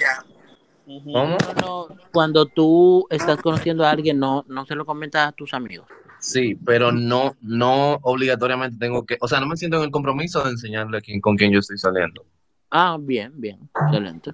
[0.85, 1.03] ¿Cómo?
[1.13, 5.53] No, no, cuando tú estás conociendo a alguien, no, no se lo comentas a tus
[5.55, 5.89] amigos.
[6.21, 10.45] Sí, pero no, no obligatoriamente tengo que, o sea, no me siento en el compromiso
[10.45, 12.25] de enseñarle a quién, con quién yo estoy saliendo.
[12.71, 14.31] Ah, bien, bien, excelente.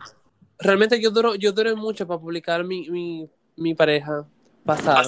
[0.58, 4.26] Realmente yo duro, yo duré mucho para publicar mi, mi, mi pareja
[4.66, 5.02] pasada.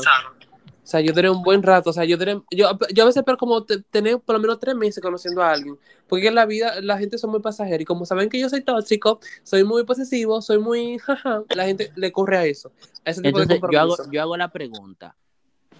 [0.85, 1.89] O sea, yo duré un buen rato.
[1.89, 4.61] O sea, yo duré, yo, yo a veces espero como te- tener por lo menos
[4.61, 5.79] tres meses conociendo a alguien.
[6.07, 7.83] Porque en la vida la gente son muy pasajera.
[7.83, 11.91] Y como saben que yo soy tóxico, soy muy posesivo, soy muy jaja, la gente
[11.97, 12.71] le corre a eso.
[13.05, 15.17] A ese tipo Entonces, de yo hago, yo hago la pregunta,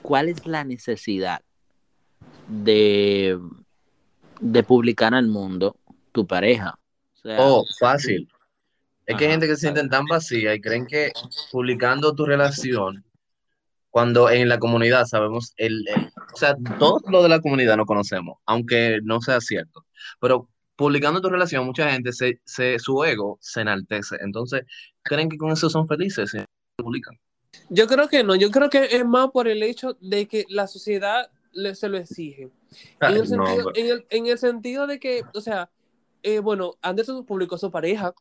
[0.01, 1.43] ¿cuál es la necesidad
[2.49, 3.39] de,
[4.41, 5.77] de publicar al mundo
[6.13, 6.79] tu pareja?
[7.15, 8.29] O sea, Oh, fácil.
[9.07, 11.13] Es que hay gente que se sienten tan vacía y creen que
[11.53, 13.05] publicando tu relación,
[13.95, 17.87] cuando en la comunidad sabemos, el, el- o sea, todo lo de la comunidad no
[17.87, 19.87] conocemos, aunque no sea cierto,
[20.21, 24.63] pero publicando tu relación, mucha gente, se, se, su ego se enaltece, entonces
[25.05, 27.15] creen que con eso son felices y publican.
[27.69, 28.35] Yo creo que no.
[28.35, 31.97] Yo creo que es más por el hecho de que la sociedad le, se lo
[31.97, 32.51] exige.
[32.99, 35.71] Ay, En el, no, sentido, pero- en, el, en el sentido de que, o sea,
[36.25, 38.13] eh, bueno, Anderson publicó su pareja.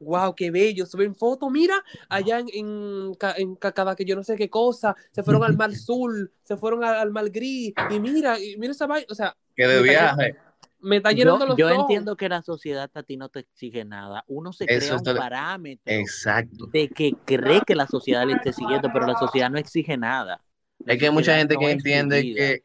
[0.00, 0.86] Wow, qué bello.
[0.86, 1.74] Suben fotos, mira,
[2.08, 4.96] allá en, en, en Cacada, que yo no sé qué cosa.
[5.12, 7.72] Se fueron al mar azul, se fueron al, al mar gris.
[7.90, 9.06] Y mira, y mira esa vaina.
[9.10, 10.36] O sea, que de viaje.
[10.80, 11.80] me está llenando yo, los yo ojos.
[11.82, 14.24] entiendo que la sociedad a ti no te exige nada.
[14.26, 16.66] Uno se Eso crea un está- parámetro Exacto.
[16.72, 20.40] de que cree que la sociedad le esté siguiendo, pero la sociedad no exige nada.
[20.78, 22.64] La Es que hay mucha gente no que entiende que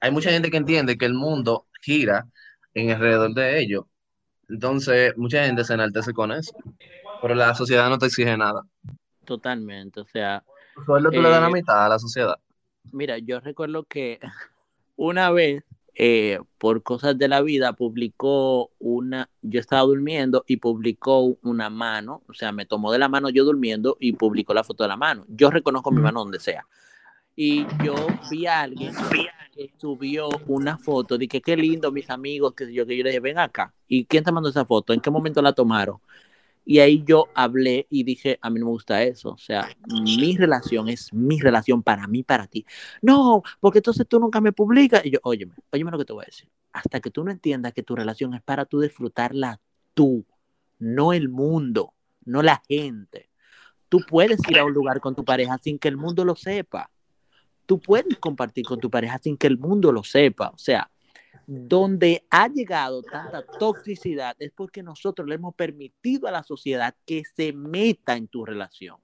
[0.00, 2.26] hay mucha gente que entiende que el mundo gira
[2.74, 3.84] en alrededor de ellos.
[4.50, 6.52] Entonces, mucha gente se enaltece con eso.
[7.22, 8.62] Pero la sociedad no te exige nada.
[9.24, 10.44] Totalmente, o sea,
[10.84, 12.36] sueldo tú le das la Eh, mitad a la sociedad.
[12.92, 14.18] Mira, yo recuerdo que
[14.96, 21.36] una vez, eh, por cosas de la vida, publicó una, yo estaba durmiendo y publicó
[21.42, 24.84] una mano, o sea, me tomó de la mano yo durmiendo y publicó la foto
[24.84, 25.24] de la mano.
[25.28, 26.66] Yo reconozco mi mano donde sea.
[27.42, 27.94] Y yo
[28.30, 28.92] vi a alguien
[29.54, 33.20] que subió una foto, dije, qué lindo, mis amigos, que yo, que yo le dije,
[33.20, 33.72] ven acá.
[33.88, 34.92] ¿Y quién te mandó esa foto?
[34.92, 36.00] ¿En qué momento la tomaron?
[36.66, 39.30] Y ahí yo hablé y dije, a mí no me gusta eso.
[39.30, 42.66] O sea, mi relación es mi relación para mí, para ti.
[43.00, 45.02] No, porque entonces tú nunca me publicas.
[45.06, 46.50] Y yo, óyeme, óyeme lo que te voy a decir.
[46.74, 49.62] Hasta que tú no entiendas que tu relación es para tú disfrutarla
[49.94, 50.26] tú,
[50.78, 53.30] no el mundo, no la gente.
[53.88, 56.90] Tú puedes ir a un lugar con tu pareja sin que el mundo lo sepa.
[57.70, 60.48] Tú puedes compartir con tu pareja sin que el mundo lo sepa.
[60.48, 60.90] O sea,
[61.46, 67.22] donde ha llegado tanta toxicidad es porque nosotros le hemos permitido a la sociedad que
[67.36, 68.96] se meta en tu relación.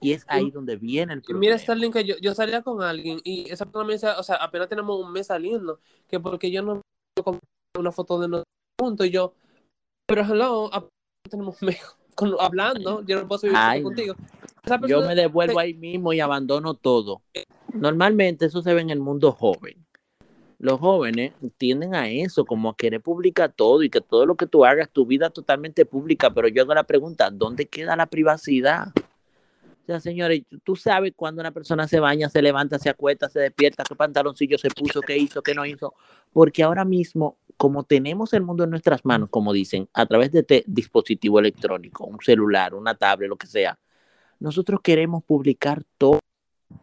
[0.00, 1.40] Y es ahí donde viene el problema.
[1.40, 4.68] Mira, Starling, que yo, yo salía con alguien y esa persona me o sea, apenas
[4.68, 6.82] tenemos un mes saliendo, que porque yo no
[7.76, 9.34] una foto de nosotros juntos y yo,
[10.06, 10.70] pero hello,
[11.28, 11.80] tenemos un mes
[12.38, 14.14] hablando, yo no puedo subir Ay, contigo.
[14.86, 17.22] Yo me devuelvo ahí mismo y abandono todo.
[17.72, 19.84] Normalmente eso se ve en el mundo joven.
[20.58, 24.46] Los jóvenes tienden a eso, como a querer publicar todo y que todo lo que
[24.46, 26.32] tú hagas, tu vida totalmente pública.
[26.32, 28.92] Pero yo hago la pregunta, ¿dónde queda la privacidad?
[29.82, 33.40] O sea, señores, tú sabes cuando una persona se baña, se levanta, se acuesta, se
[33.40, 35.94] despierta, qué pantaloncillo se puso, qué hizo, qué no hizo.
[36.32, 40.40] Porque ahora mismo, como tenemos el mundo en nuestras manos, como dicen, a través de
[40.40, 43.76] este dispositivo electrónico, un celular, una tablet, lo que sea,
[44.42, 46.18] nosotros queremos publicar todo.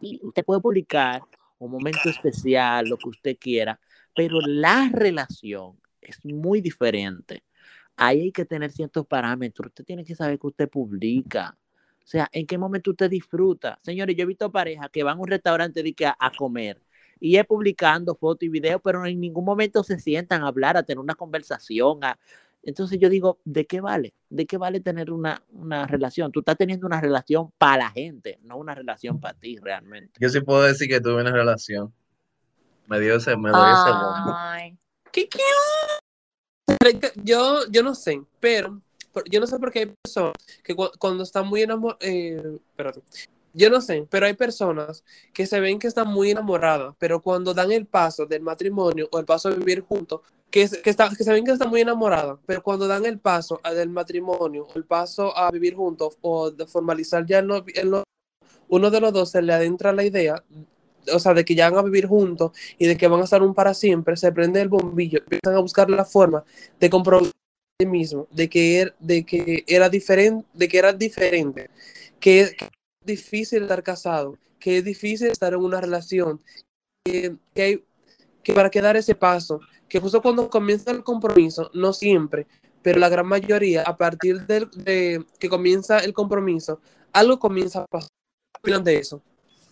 [0.00, 1.22] Y usted puede publicar
[1.58, 3.78] un momento especial, lo que usted quiera,
[4.14, 7.42] pero la relación es muy diferente.
[7.96, 9.68] Ahí hay que tener ciertos parámetros.
[9.68, 11.56] Usted tiene que saber que usted publica.
[12.02, 13.78] O sea, en qué momento usted disfruta.
[13.82, 16.80] Señores, yo he visto parejas que van a un restaurante de que a, a comer
[17.20, 20.82] y es publicando fotos y videos, pero en ningún momento se sientan a hablar, a
[20.82, 22.02] tener una conversación.
[22.02, 22.18] a-
[22.62, 24.14] Entonces yo digo, ¿de qué vale?
[24.28, 26.30] ¿De qué vale tener una, una relación?
[26.30, 30.12] Tú estás teniendo una relación para la gente, no una relación para ti realmente.
[30.20, 31.92] Yo sí puedo decir que tuve una relación.
[32.86, 34.34] Me dio ese, me doy ese bombo.
[34.36, 34.76] Ay,
[35.12, 35.28] ¿Qué?
[37.22, 38.80] Yo, yo no sé, pero
[39.30, 43.02] yo no sé por qué hay personas que cu- cuando están muy enamoradas, espérate,
[43.52, 47.54] yo no sé, pero hay personas que se ven que están muy enamoradas, pero cuando
[47.54, 51.32] dan el paso del matrimonio o el paso a vivir juntos, que, que, que se
[51.32, 55.36] ven que están muy enamoradas, pero cuando dan el paso del matrimonio o el paso
[55.36, 57.62] a vivir juntos o de formalizar ya no-
[58.68, 60.42] uno de los dos se le adentra la idea,
[61.12, 63.42] o sea, de que ya van a vivir juntos y de que van a estar
[63.42, 66.44] un para siempre, se prende el bombillo, empiezan a buscar la forma
[66.78, 67.30] de comprobar
[67.86, 71.70] mismo, de que, de que era diferente, de que era diferente,
[72.20, 72.68] que, que
[73.04, 76.40] difícil estar casado, que es difícil estar en una relación,
[77.04, 77.84] que, que hay
[78.42, 82.46] que para que dar ese paso, que justo cuando comienza el compromiso, no siempre,
[82.82, 86.80] pero la gran mayoría, a partir del- de que comienza el compromiso,
[87.12, 88.08] algo comienza a pasar.
[88.54, 89.22] ¿Qué opinan de eso?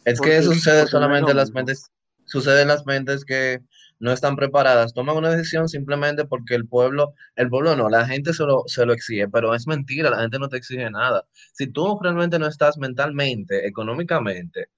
[0.04, 1.86] Es que eso sucede porque es solamente en las mentes,
[2.26, 3.60] sucede en las mentes que
[4.00, 8.32] no están preparadas, toman una decisión simplemente porque el pueblo, el pueblo no, la gente
[8.32, 11.26] se lo, se lo exige, pero es mentira, la gente no te exige nada.
[11.52, 14.68] Si tú realmente no estás mentalmente, económicamente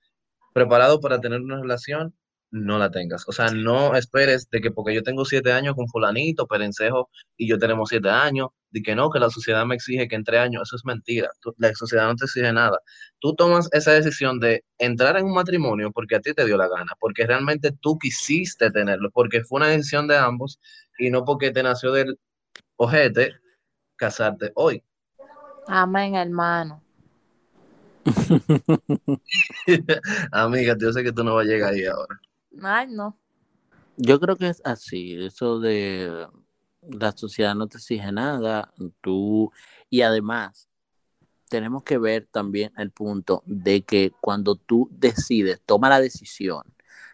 [0.52, 2.14] preparado para tener una relación,
[2.50, 3.24] no la tengas.
[3.28, 7.48] O sea, no esperes de que porque yo tengo siete años con fulanito, perencejo, y
[7.48, 10.40] yo tenemos siete años, de que no, que la sociedad me exige que en tres
[10.40, 11.30] años, eso es mentira.
[11.40, 12.78] Tú- la sociedad no te exige nada
[13.20, 16.68] tú tomas esa decisión de entrar en un matrimonio porque a ti te dio la
[16.68, 20.58] gana, porque realmente tú quisiste tenerlo, porque fue una decisión de ambos
[20.98, 22.18] y no porque te nació del
[22.76, 23.34] ojete
[23.96, 24.82] casarte hoy.
[25.66, 26.82] Amén, hermano.
[30.32, 32.18] Amiga, yo sé que tú no vas a llegar ahí ahora.
[32.62, 33.16] Ay, no.
[33.96, 36.26] Yo creo que es así, eso de
[36.82, 39.52] la sociedad no te exige nada, tú,
[39.90, 40.68] y además
[41.50, 46.62] tenemos que ver también el punto de que cuando tú decides, toma la decisión,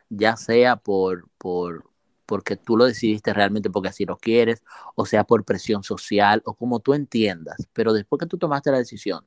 [0.08, 1.90] ya sea por, por,
[2.26, 4.62] porque tú lo decidiste realmente porque así lo quieres,
[4.94, 8.78] o sea por presión social, o como tú entiendas, pero después que tú tomaste la
[8.78, 9.24] decisión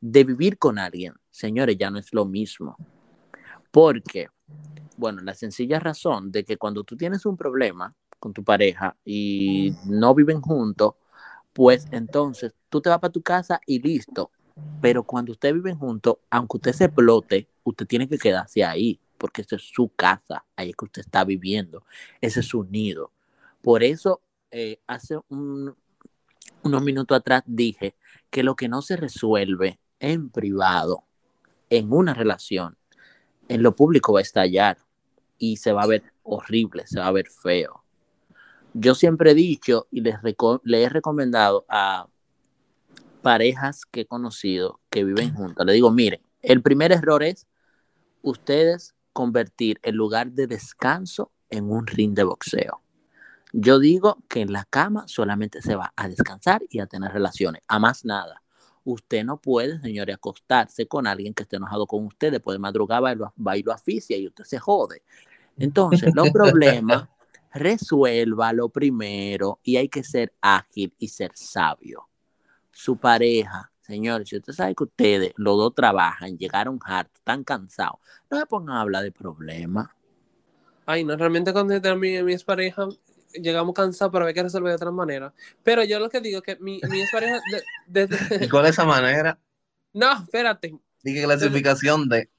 [0.00, 2.76] de vivir con alguien, señores, ya no es lo mismo.
[3.70, 4.28] Porque,
[4.96, 9.76] bueno, la sencilla razón de que cuando tú tienes un problema con tu pareja y
[9.82, 10.94] no viven juntos,
[11.52, 14.32] pues entonces tú te vas para tu casa y listo.
[14.80, 19.42] Pero cuando ustedes viven juntos, aunque usted se explote, usted tiene que quedarse ahí, porque
[19.42, 21.84] esa es su casa, ahí es que usted está viviendo,
[22.20, 23.12] ese es su nido.
[23.62, 25.74] Por eso, eh, hace un-
[26.62, 27.96] unos minutos atrás dije
[28.30, 31.04] que lo que no se resuelve en privado,
[31.70, 32.77] en una relación,
[33.48, 34.78] en lo público va a estallar
[35.38, 37.84] y se va a ver horrible, se va a ver feo.
[38.74, 42.06] Yo siempre he dicho y les he recomendado a
[43.22, 47.46] parejas que he conocido que viven juntas, le digo, miren, el primer error es
[48.22, 52.82] ustedes convertir el lugar de descanso en un ring de boxeo.
[53.52, 57.62] Yo digo que en la cama solamente se va a descansar y a tener relaciones,
[57.66, 58.42] a más nada.
[58.90, 63.00] Usted no puede, señores, acostarse con alguien que esté enojado con usted, después de madrugada
[63.00, 65.02] va y lo, va y lo asfixia y usted se jode.
[65.58, 67.06] Entonces, los problemas,
[67.52, 72.08] resuelva lo primero y hay que ser ágil y ser sabio.
[72.70, 77.98] Su pareja, señores, si usted sabe que ustedes, los dos trabajan, llegaron hartos, están cansados,
[78.30, 79.88] no se pongan a hablar de problemas.
[80.86, 82.88] Ay, no, realmente cuando terminé mi expareja,
[83.34, 85.34] llegamos cansados, pero había que resolver de otra manera.
[85.62, 88.70] Pero yo lo que digo es que mi, mi expareja, de- desde- ¿Y cuál es
[88.72, 89.38] esa manera?
[89.92, 92.30] no, espérate, Dije clasificación de...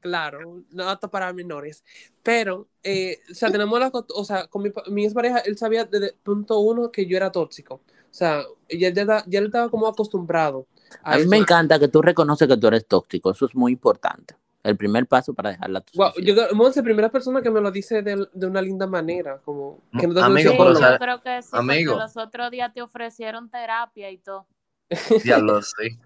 [0.00, 1.84] claro, no apto para menores.
[2.22, 6.14] Pero, eh, o sea, tenemos la, o sea, con mi, mi expareja, él sabía desde
[6.22, 7.76] punto uno que yo era tóxico.
[7.76, 10.66] O sea, ya, ya, ya él estaba como acostumbrado.
[11.02, 11.28] A mí eso.
[11.28, 14.36] me encanta que tú reconoces que tú eres tóxico, eso es muy importante.
[14.62, 18.02] El primer paso para dejar la Wow, yo Monse, primera persona que me lo dice
[18.02, 19.63] de, de una linda manera, como
[19.98, 21.96] que no te Amigo, Sí, pero, o yo sea, creo que sí, amigo.
[21.98, 24.46] los otros días te ofrecieron terapia y todo.
[25.24, 25.98] Diablo, sí.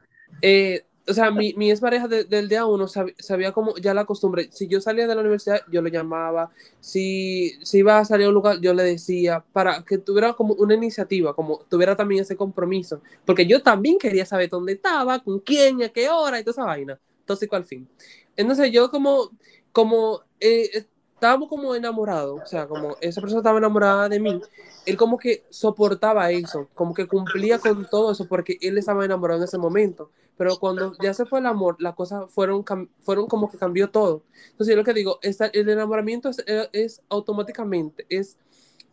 [0.42, 3.94] Eh, o sea, mi, mi ex pareja de- del día uno sab- sabía como ya
[3.94, 4.48] la costumbre.
[4.52, 6.50] Si yo salía de la universidad, yo lo llamaba.
[6.80, 10.52] Si, si iba a salir a un lugar, yo le decía para que tuviera como
[10.54, 13.00] una iniciativa, como tuviera también ese compromiso.
[13.24, 16.64] Porque yo también quería saber dónde estaba, con quién, a qué hora y toda esa
[16.66, 17.00] vaina.
[17.24, 17.88] Tóxico al fin.
[18.36, 19.30] Entonces yo como,
[19.72, 20.84] como eh,
[21.18, 24.40] estábamos como enamorados, o sea, como esa persona estaba enamorada de mí,
[24.86, 29.40] él como que soportaba eso, como que cumplía con todo eso porque él estaba enamorado
[29.40, 30.10] en ese momento.
[30.36, 32.64] Pero cuando ya se fue el amor, las cosas fueron,
[33.00, 34.22] fueron como que cambió todo.
[34.52, 38.36] Entonces yo lo que digo, esta- el enamoramiento es, eh, es automáticamente, es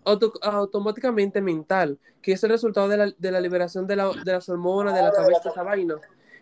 [0.03, 4.31] auto- automáticamente mental, que es el resultado de la, de la liberación de, la, de
[4.31, 5.95] las hormonas, de la cabeza, esa vaina.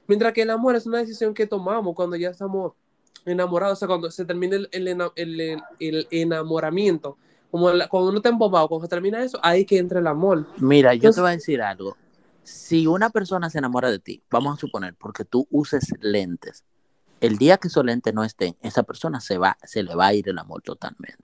[0.07, 2.73] Mientras que el amor es una decisión que tomamos cuando ya estamos
[3.25, 7.17] enamorados, o sea, cuando se termina el, el, el- el- enamoramiento.
[7.51, 10.47] Como la- cuando uno está embobado, cuando se termina eso, ahí que entra el amor.
[10.57, 11.95] Mira, yo te voy a decir algo.
[12.43, 16.65] Si una persona se enamora de ti, vamos a suponer, porque tú uses lentes,
[17.21, 20.13] el día que esos lentes no estén, esa persona se va, se le va a
[20.13, 21.15] ir el amor totalmente.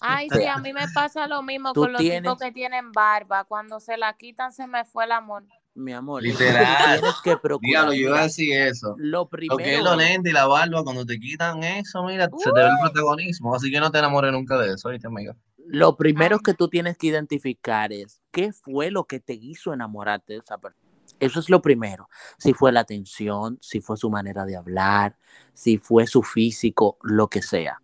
[0.00, 3.44] Ay, sí, a mí me pasa lo mismo con los tienes- tipos que tienen barba.
[3.44, 5.44] Cuando se la quitan, se me fue el amor.
[5.78, 6.98] Mi amor, Literal.
[6.98, 7.86] tienes que procurar.
[7.86, 8.96] Yo iba a decir eso.
[8.98, 12.28] lo Lo primero que es los lentes y la barba, cuando te quitan eso, mira,
[12.36, 13.54] se te ve el protagonismo.
[13.54, 15.36] Así que no te enamores nunca de eso, ¿viste, amiga?
[15.56, 20.32] Lo primero que tú tienes que identificar es qué fue lo que te hizo enamorarte
[20.32, 20.82] de esa persona.
[21.20, 22.08] Eso es lo primero.
[22.38, 25.16] Si fue la atención, si fue su manera de hablar,
[25.52, 27.80] si fue su físico, lo que sea.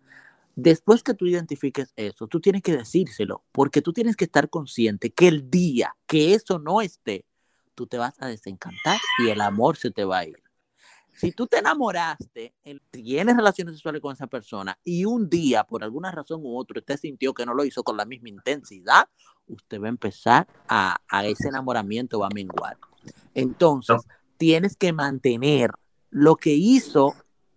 [0.55, 5.11] Después que tú identifiques eso, tú tienes que decírselo, porque tú tienes que estar consciente
[5.11, 7.25] que el día que eso no esté,
[7.75, 10.41] tú te vas a desencantar y el amor se te va a ir.
[11.13, 12.53] Si tú te enamoraste,
[12.91, 16.97] tienes relaciones sexuales con esa persona y un día, por alguna razón u otra, usted
[16.97, 19.07] sintió que no lo hizo con la misma intensidad,
[19.47, 22.77] usted va a empezar a, a ese enamoramiento va a menguar.
[23.33, 24.01] Entonces,
[24.37, 25.71] tienes que mantener
[26.09, 27.13] lo que hizo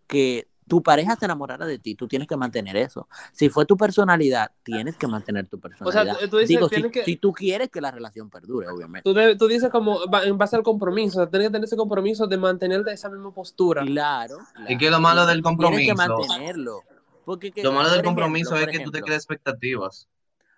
[0.06, 3.08] que tu pareja se enamorara de ti, tú tienes que mantener eso.
[3.32, 6.16] Si fue tu personalidad, tienes que mantener tu personalidad.
[6.20, 9.02] tú- tú dices, Digo, si, que- si tú quieres que la relación perdure, obviamente.
[9.36, 12.26] Tú, dices como va- en base al compromiso, o sea, tienes que tener ese compromiso
[12.26, 13.82] de mantener esa misma postura.
[13.84, 14.38] Claro.
[14.68, 16.82] Y que lo malo del Tienes que compromiso, mantenerlo.
[17.24, 20.08] Porque que- lo malo del compromiso ejemplo, es que tú te creas expectativas.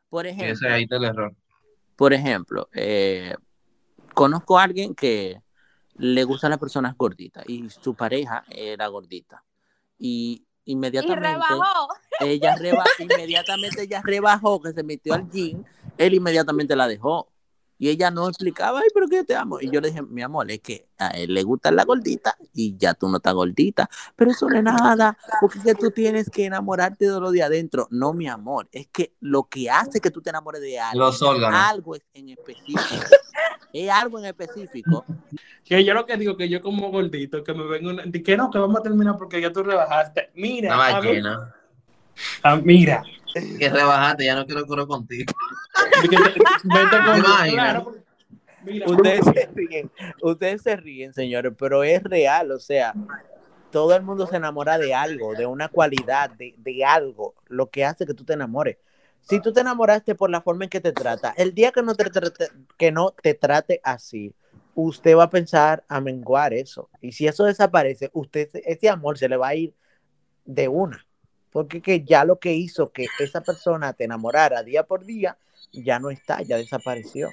[0.09, 1.35] Por ejemplo, ese ahí está el error.
[1.97, 3.35] por ejemplo, eh,
[4.15, 5.41] conozco a alguien que
[5.97, 9.45] le gustan las personas gorditas y su pareja era gordita.
[10.01, 11.89] Y Y inmediatamente rebajó.
[12.21, 15.63] ella reba inmediatamente ella rebajó, que se metió al gym,
[15.99, 17.29] él inmediatamente la dejó.
[17.83, 19.59] Y ella no explicaba, ay, pero que yo te amo.
[19.59, 22.77] Y yo le dije, mi amor, es que a él le gusta la gordita y
[22.77, 23.89] ya tú no estás gordita.
[24.17, 27.43] Pero eso no es nada, porque es que tú tienes que enamorarte de lo de
[27.43, 27.89] adentro.
[27.91, 31.23] No, mi amor, es que lo que hace que tú te enamores de algo, Los
[31.23, 31.59] órganos.
[31.59, 32.83] algo en específico.
[33.73, 35.07] es algo en específico.
[35.65, 38.03] Que yo lo que digo, que yo como gordito, que me vengo una...
[38.05, 40.29] que no, que vamos a terminar porque ya tú rebajaste.
[40.35, 41.55] Mira, Una a ver- ballena.
[42.43, 43.03] ah, mira.
[43.33, 45.33] Que rebajaste, ya no quiero correr contigo.
[46.65, 47.95] Vete con- claro,
[48.63, 52.95] Mira, Ustedes se ríen, ustedes se ríen, señores, pero es real, o sea,
[53.71, 57.85] todo el mundo se enamora de algo, de una cualidad, de, de algo, lo que
[57.85, 58.77] hace que tú te enamores.
[59.23, 61.95] Si tú te enamoraste por la forma en que te trata, el día que no
[61.95, 64.35] te trate, que no te trate así,
[64.75, 66.89] usted va a pensar a menguar eso.
[67.01, 69.75] Y si eso desaparece, usted ese amor se le va a ir
[70.45, 71.07] de una.
[71.53, 75.37] Porque que ya lo que hizo que esa persona te enamorara día por día,
[75.73, 77.29] ya no está, ya desapareció.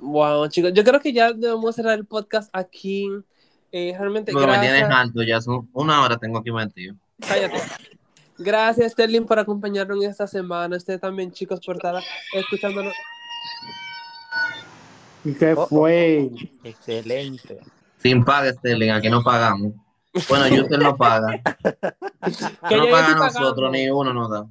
[0.00, 3.08] Wow, chicos, yo creo que ya debemos cerrar el podcast aquí.
[3.70, 4.90] Eh, realmente, me tienes gracias.
[4.90, 6.94] alto, ya son una hora tengo aquí metido.
[7.26, 7.58] Cállate.
[8.38, 10.76] Gracias, Sterling, por acompañarnos en esta semana.
[10.76, 12.94] Ustedes también, chicos, por estar escuchándonos.
[15.38, 16.30] ¿Qué Oh, fue?
[16.62, 17.58] Excelente.
[17.98, 19.72] Sin paga, Sterling, aquí no pagamos.
[20.28, 21.40] Bueno, usted no paga.
[22.68, 24.46] Que no paga a nosotros, ni uno nos da.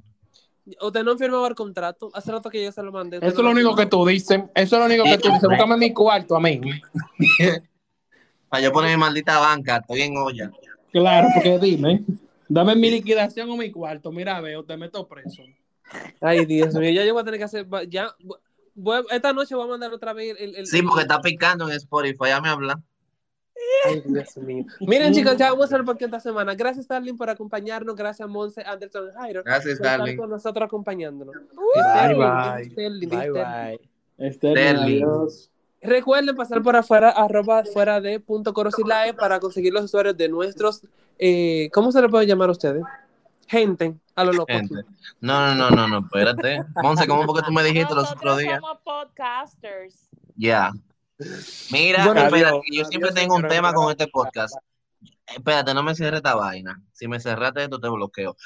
[0.82, 2.10] Usted no firmaba el contrato.
[2.12, 3.16] Hace rato que yo se lo mandé.
[3.18, 4.42] Eso es lo único que tú dices.
[4.54, 5.48] Eso es lo único que tú dices.
[5.48, 6.60] Búscame mi cuarto a mí.
[8.48, 10.50] Para yo poner mi maldita banca, estoy en olla.
[10.92, 12.02] Claro, porque dime.
[12.48, 14.10] Dame mi liquidación o mi cuarto.
[14.10, 15.42] Mira, veo, te meto preso.
[16.20, 17.66] Ay, Dios mío, ya yo voy a tener que hacer.
[17.88, 18.14] Ya,
[18.74, 20.54] voy- esta noche voy a mandar otra vez el.
[20.56, 22.80] el- Sí, porque está picando en Spotify, ya me habla.
[23.86, 24.64] Ay, Dios mío.
[24.80, 26.54] Miren, chicos, ya vamos a hacer por esta semana.
[26.54, 27.94] Gracias, Starling, por acompañarnos.
[27.94, 29.42] Gracias, Monse, Anderson, Jairo.
[29.44, 30.16] Gracias, por estar Starling.
[30.16, 31.34] con nosotros acompañándonos.
[31.34, 32.64] Bye, bye.
[32.70, 34.32] Sterling, Bye, bye.
[34.32, 35.50] Sterling, adiós.
[35.80, 40.82] Recuerden pasar por afuera, arroba fuera de punto corosilae para conseguir los usuarios de nuestros,
[41.18, 42.82] eh, ¿cómo se le puede llamar a ustedes?
[43.46, 44.52] Gente, a lo loco.
[44.52, 44.74] Gente.
[45.20, 46.64] No, no, no, no, no, espérate.
[46.82, 48.60] Monse, ¿cómo porque tú me dijiste los otros días?
[48.60, 50.08] somos podcasters.
[50.36, 50.72] Ya.
[51.72, 54.54] Mira, Bueno, espérate, adiós, que yo adiós, siempre tengo un tema con este podcast.
[55.26, 56.80] Espérate, no me cierres esta vaina.
[56.92, 58.36] Si me cerraste esto, te bloqueo.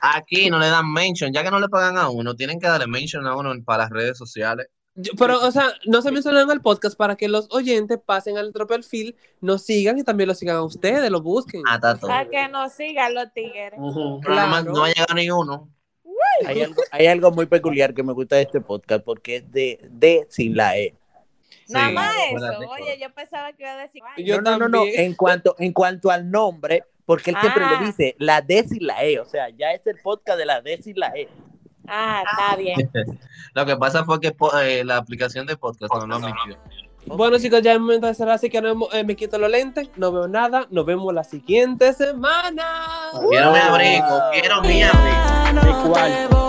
[0.00, 2.86] Aquí no le dan mention, ya que no le pagan a uno, tienen que darle
[2.86, 4.68] mention a uno para las redes sociales.
[4.94, 8.36] Yo- pero, o sea, no se mencionan en el podcast para que los oyentes pasen
[8.36, 11.62] al otro perfil, nos sigan y también lo sigan a ustedes, lo busquen.
[11.68, 12.08] Ah, está todo.
[12.08, 13.74] Para que nos sigan los tigres.
[13.78, 14.20] Ujú.
[14.22, 15.68] Pero no no ha llegado ni uno.
[16.46, 19.80] Hay algo, hay algo muy peculiar que me gusta de este podcast porque es de,
[19.90, 20.94] de sin la E.
[21.68, 22.58] Nada Sí, más eso.
[22.70, 24.02] Oye, yo pensaba que iba a decir.
[24.16, 24.84] ay, Yo no, no, no, no.
[24.86, 27.78] En cuanto, en cuanto al nombre, porque él siempre Ah.
[27.80, 29.18] le dice la D sin la E.
[29.20, 31.28] O sea, ya es el podcast de la D sin la E.
[31.86, 32.76] Ah, está bien.
[33.54, 36.58] Lo que pasa fue que eh, la aplicación de podcast no lo admitió.
[37.06, 39.88] Bueno, chicos, ya es momento de cerrar, así que no, eh, me quito los lentes,
[39.96, 42.66] no veo nada, nos vemos la siguiente semana.
[43.30, 46.47] Quiero mi abrigo, quiero mi abrigo.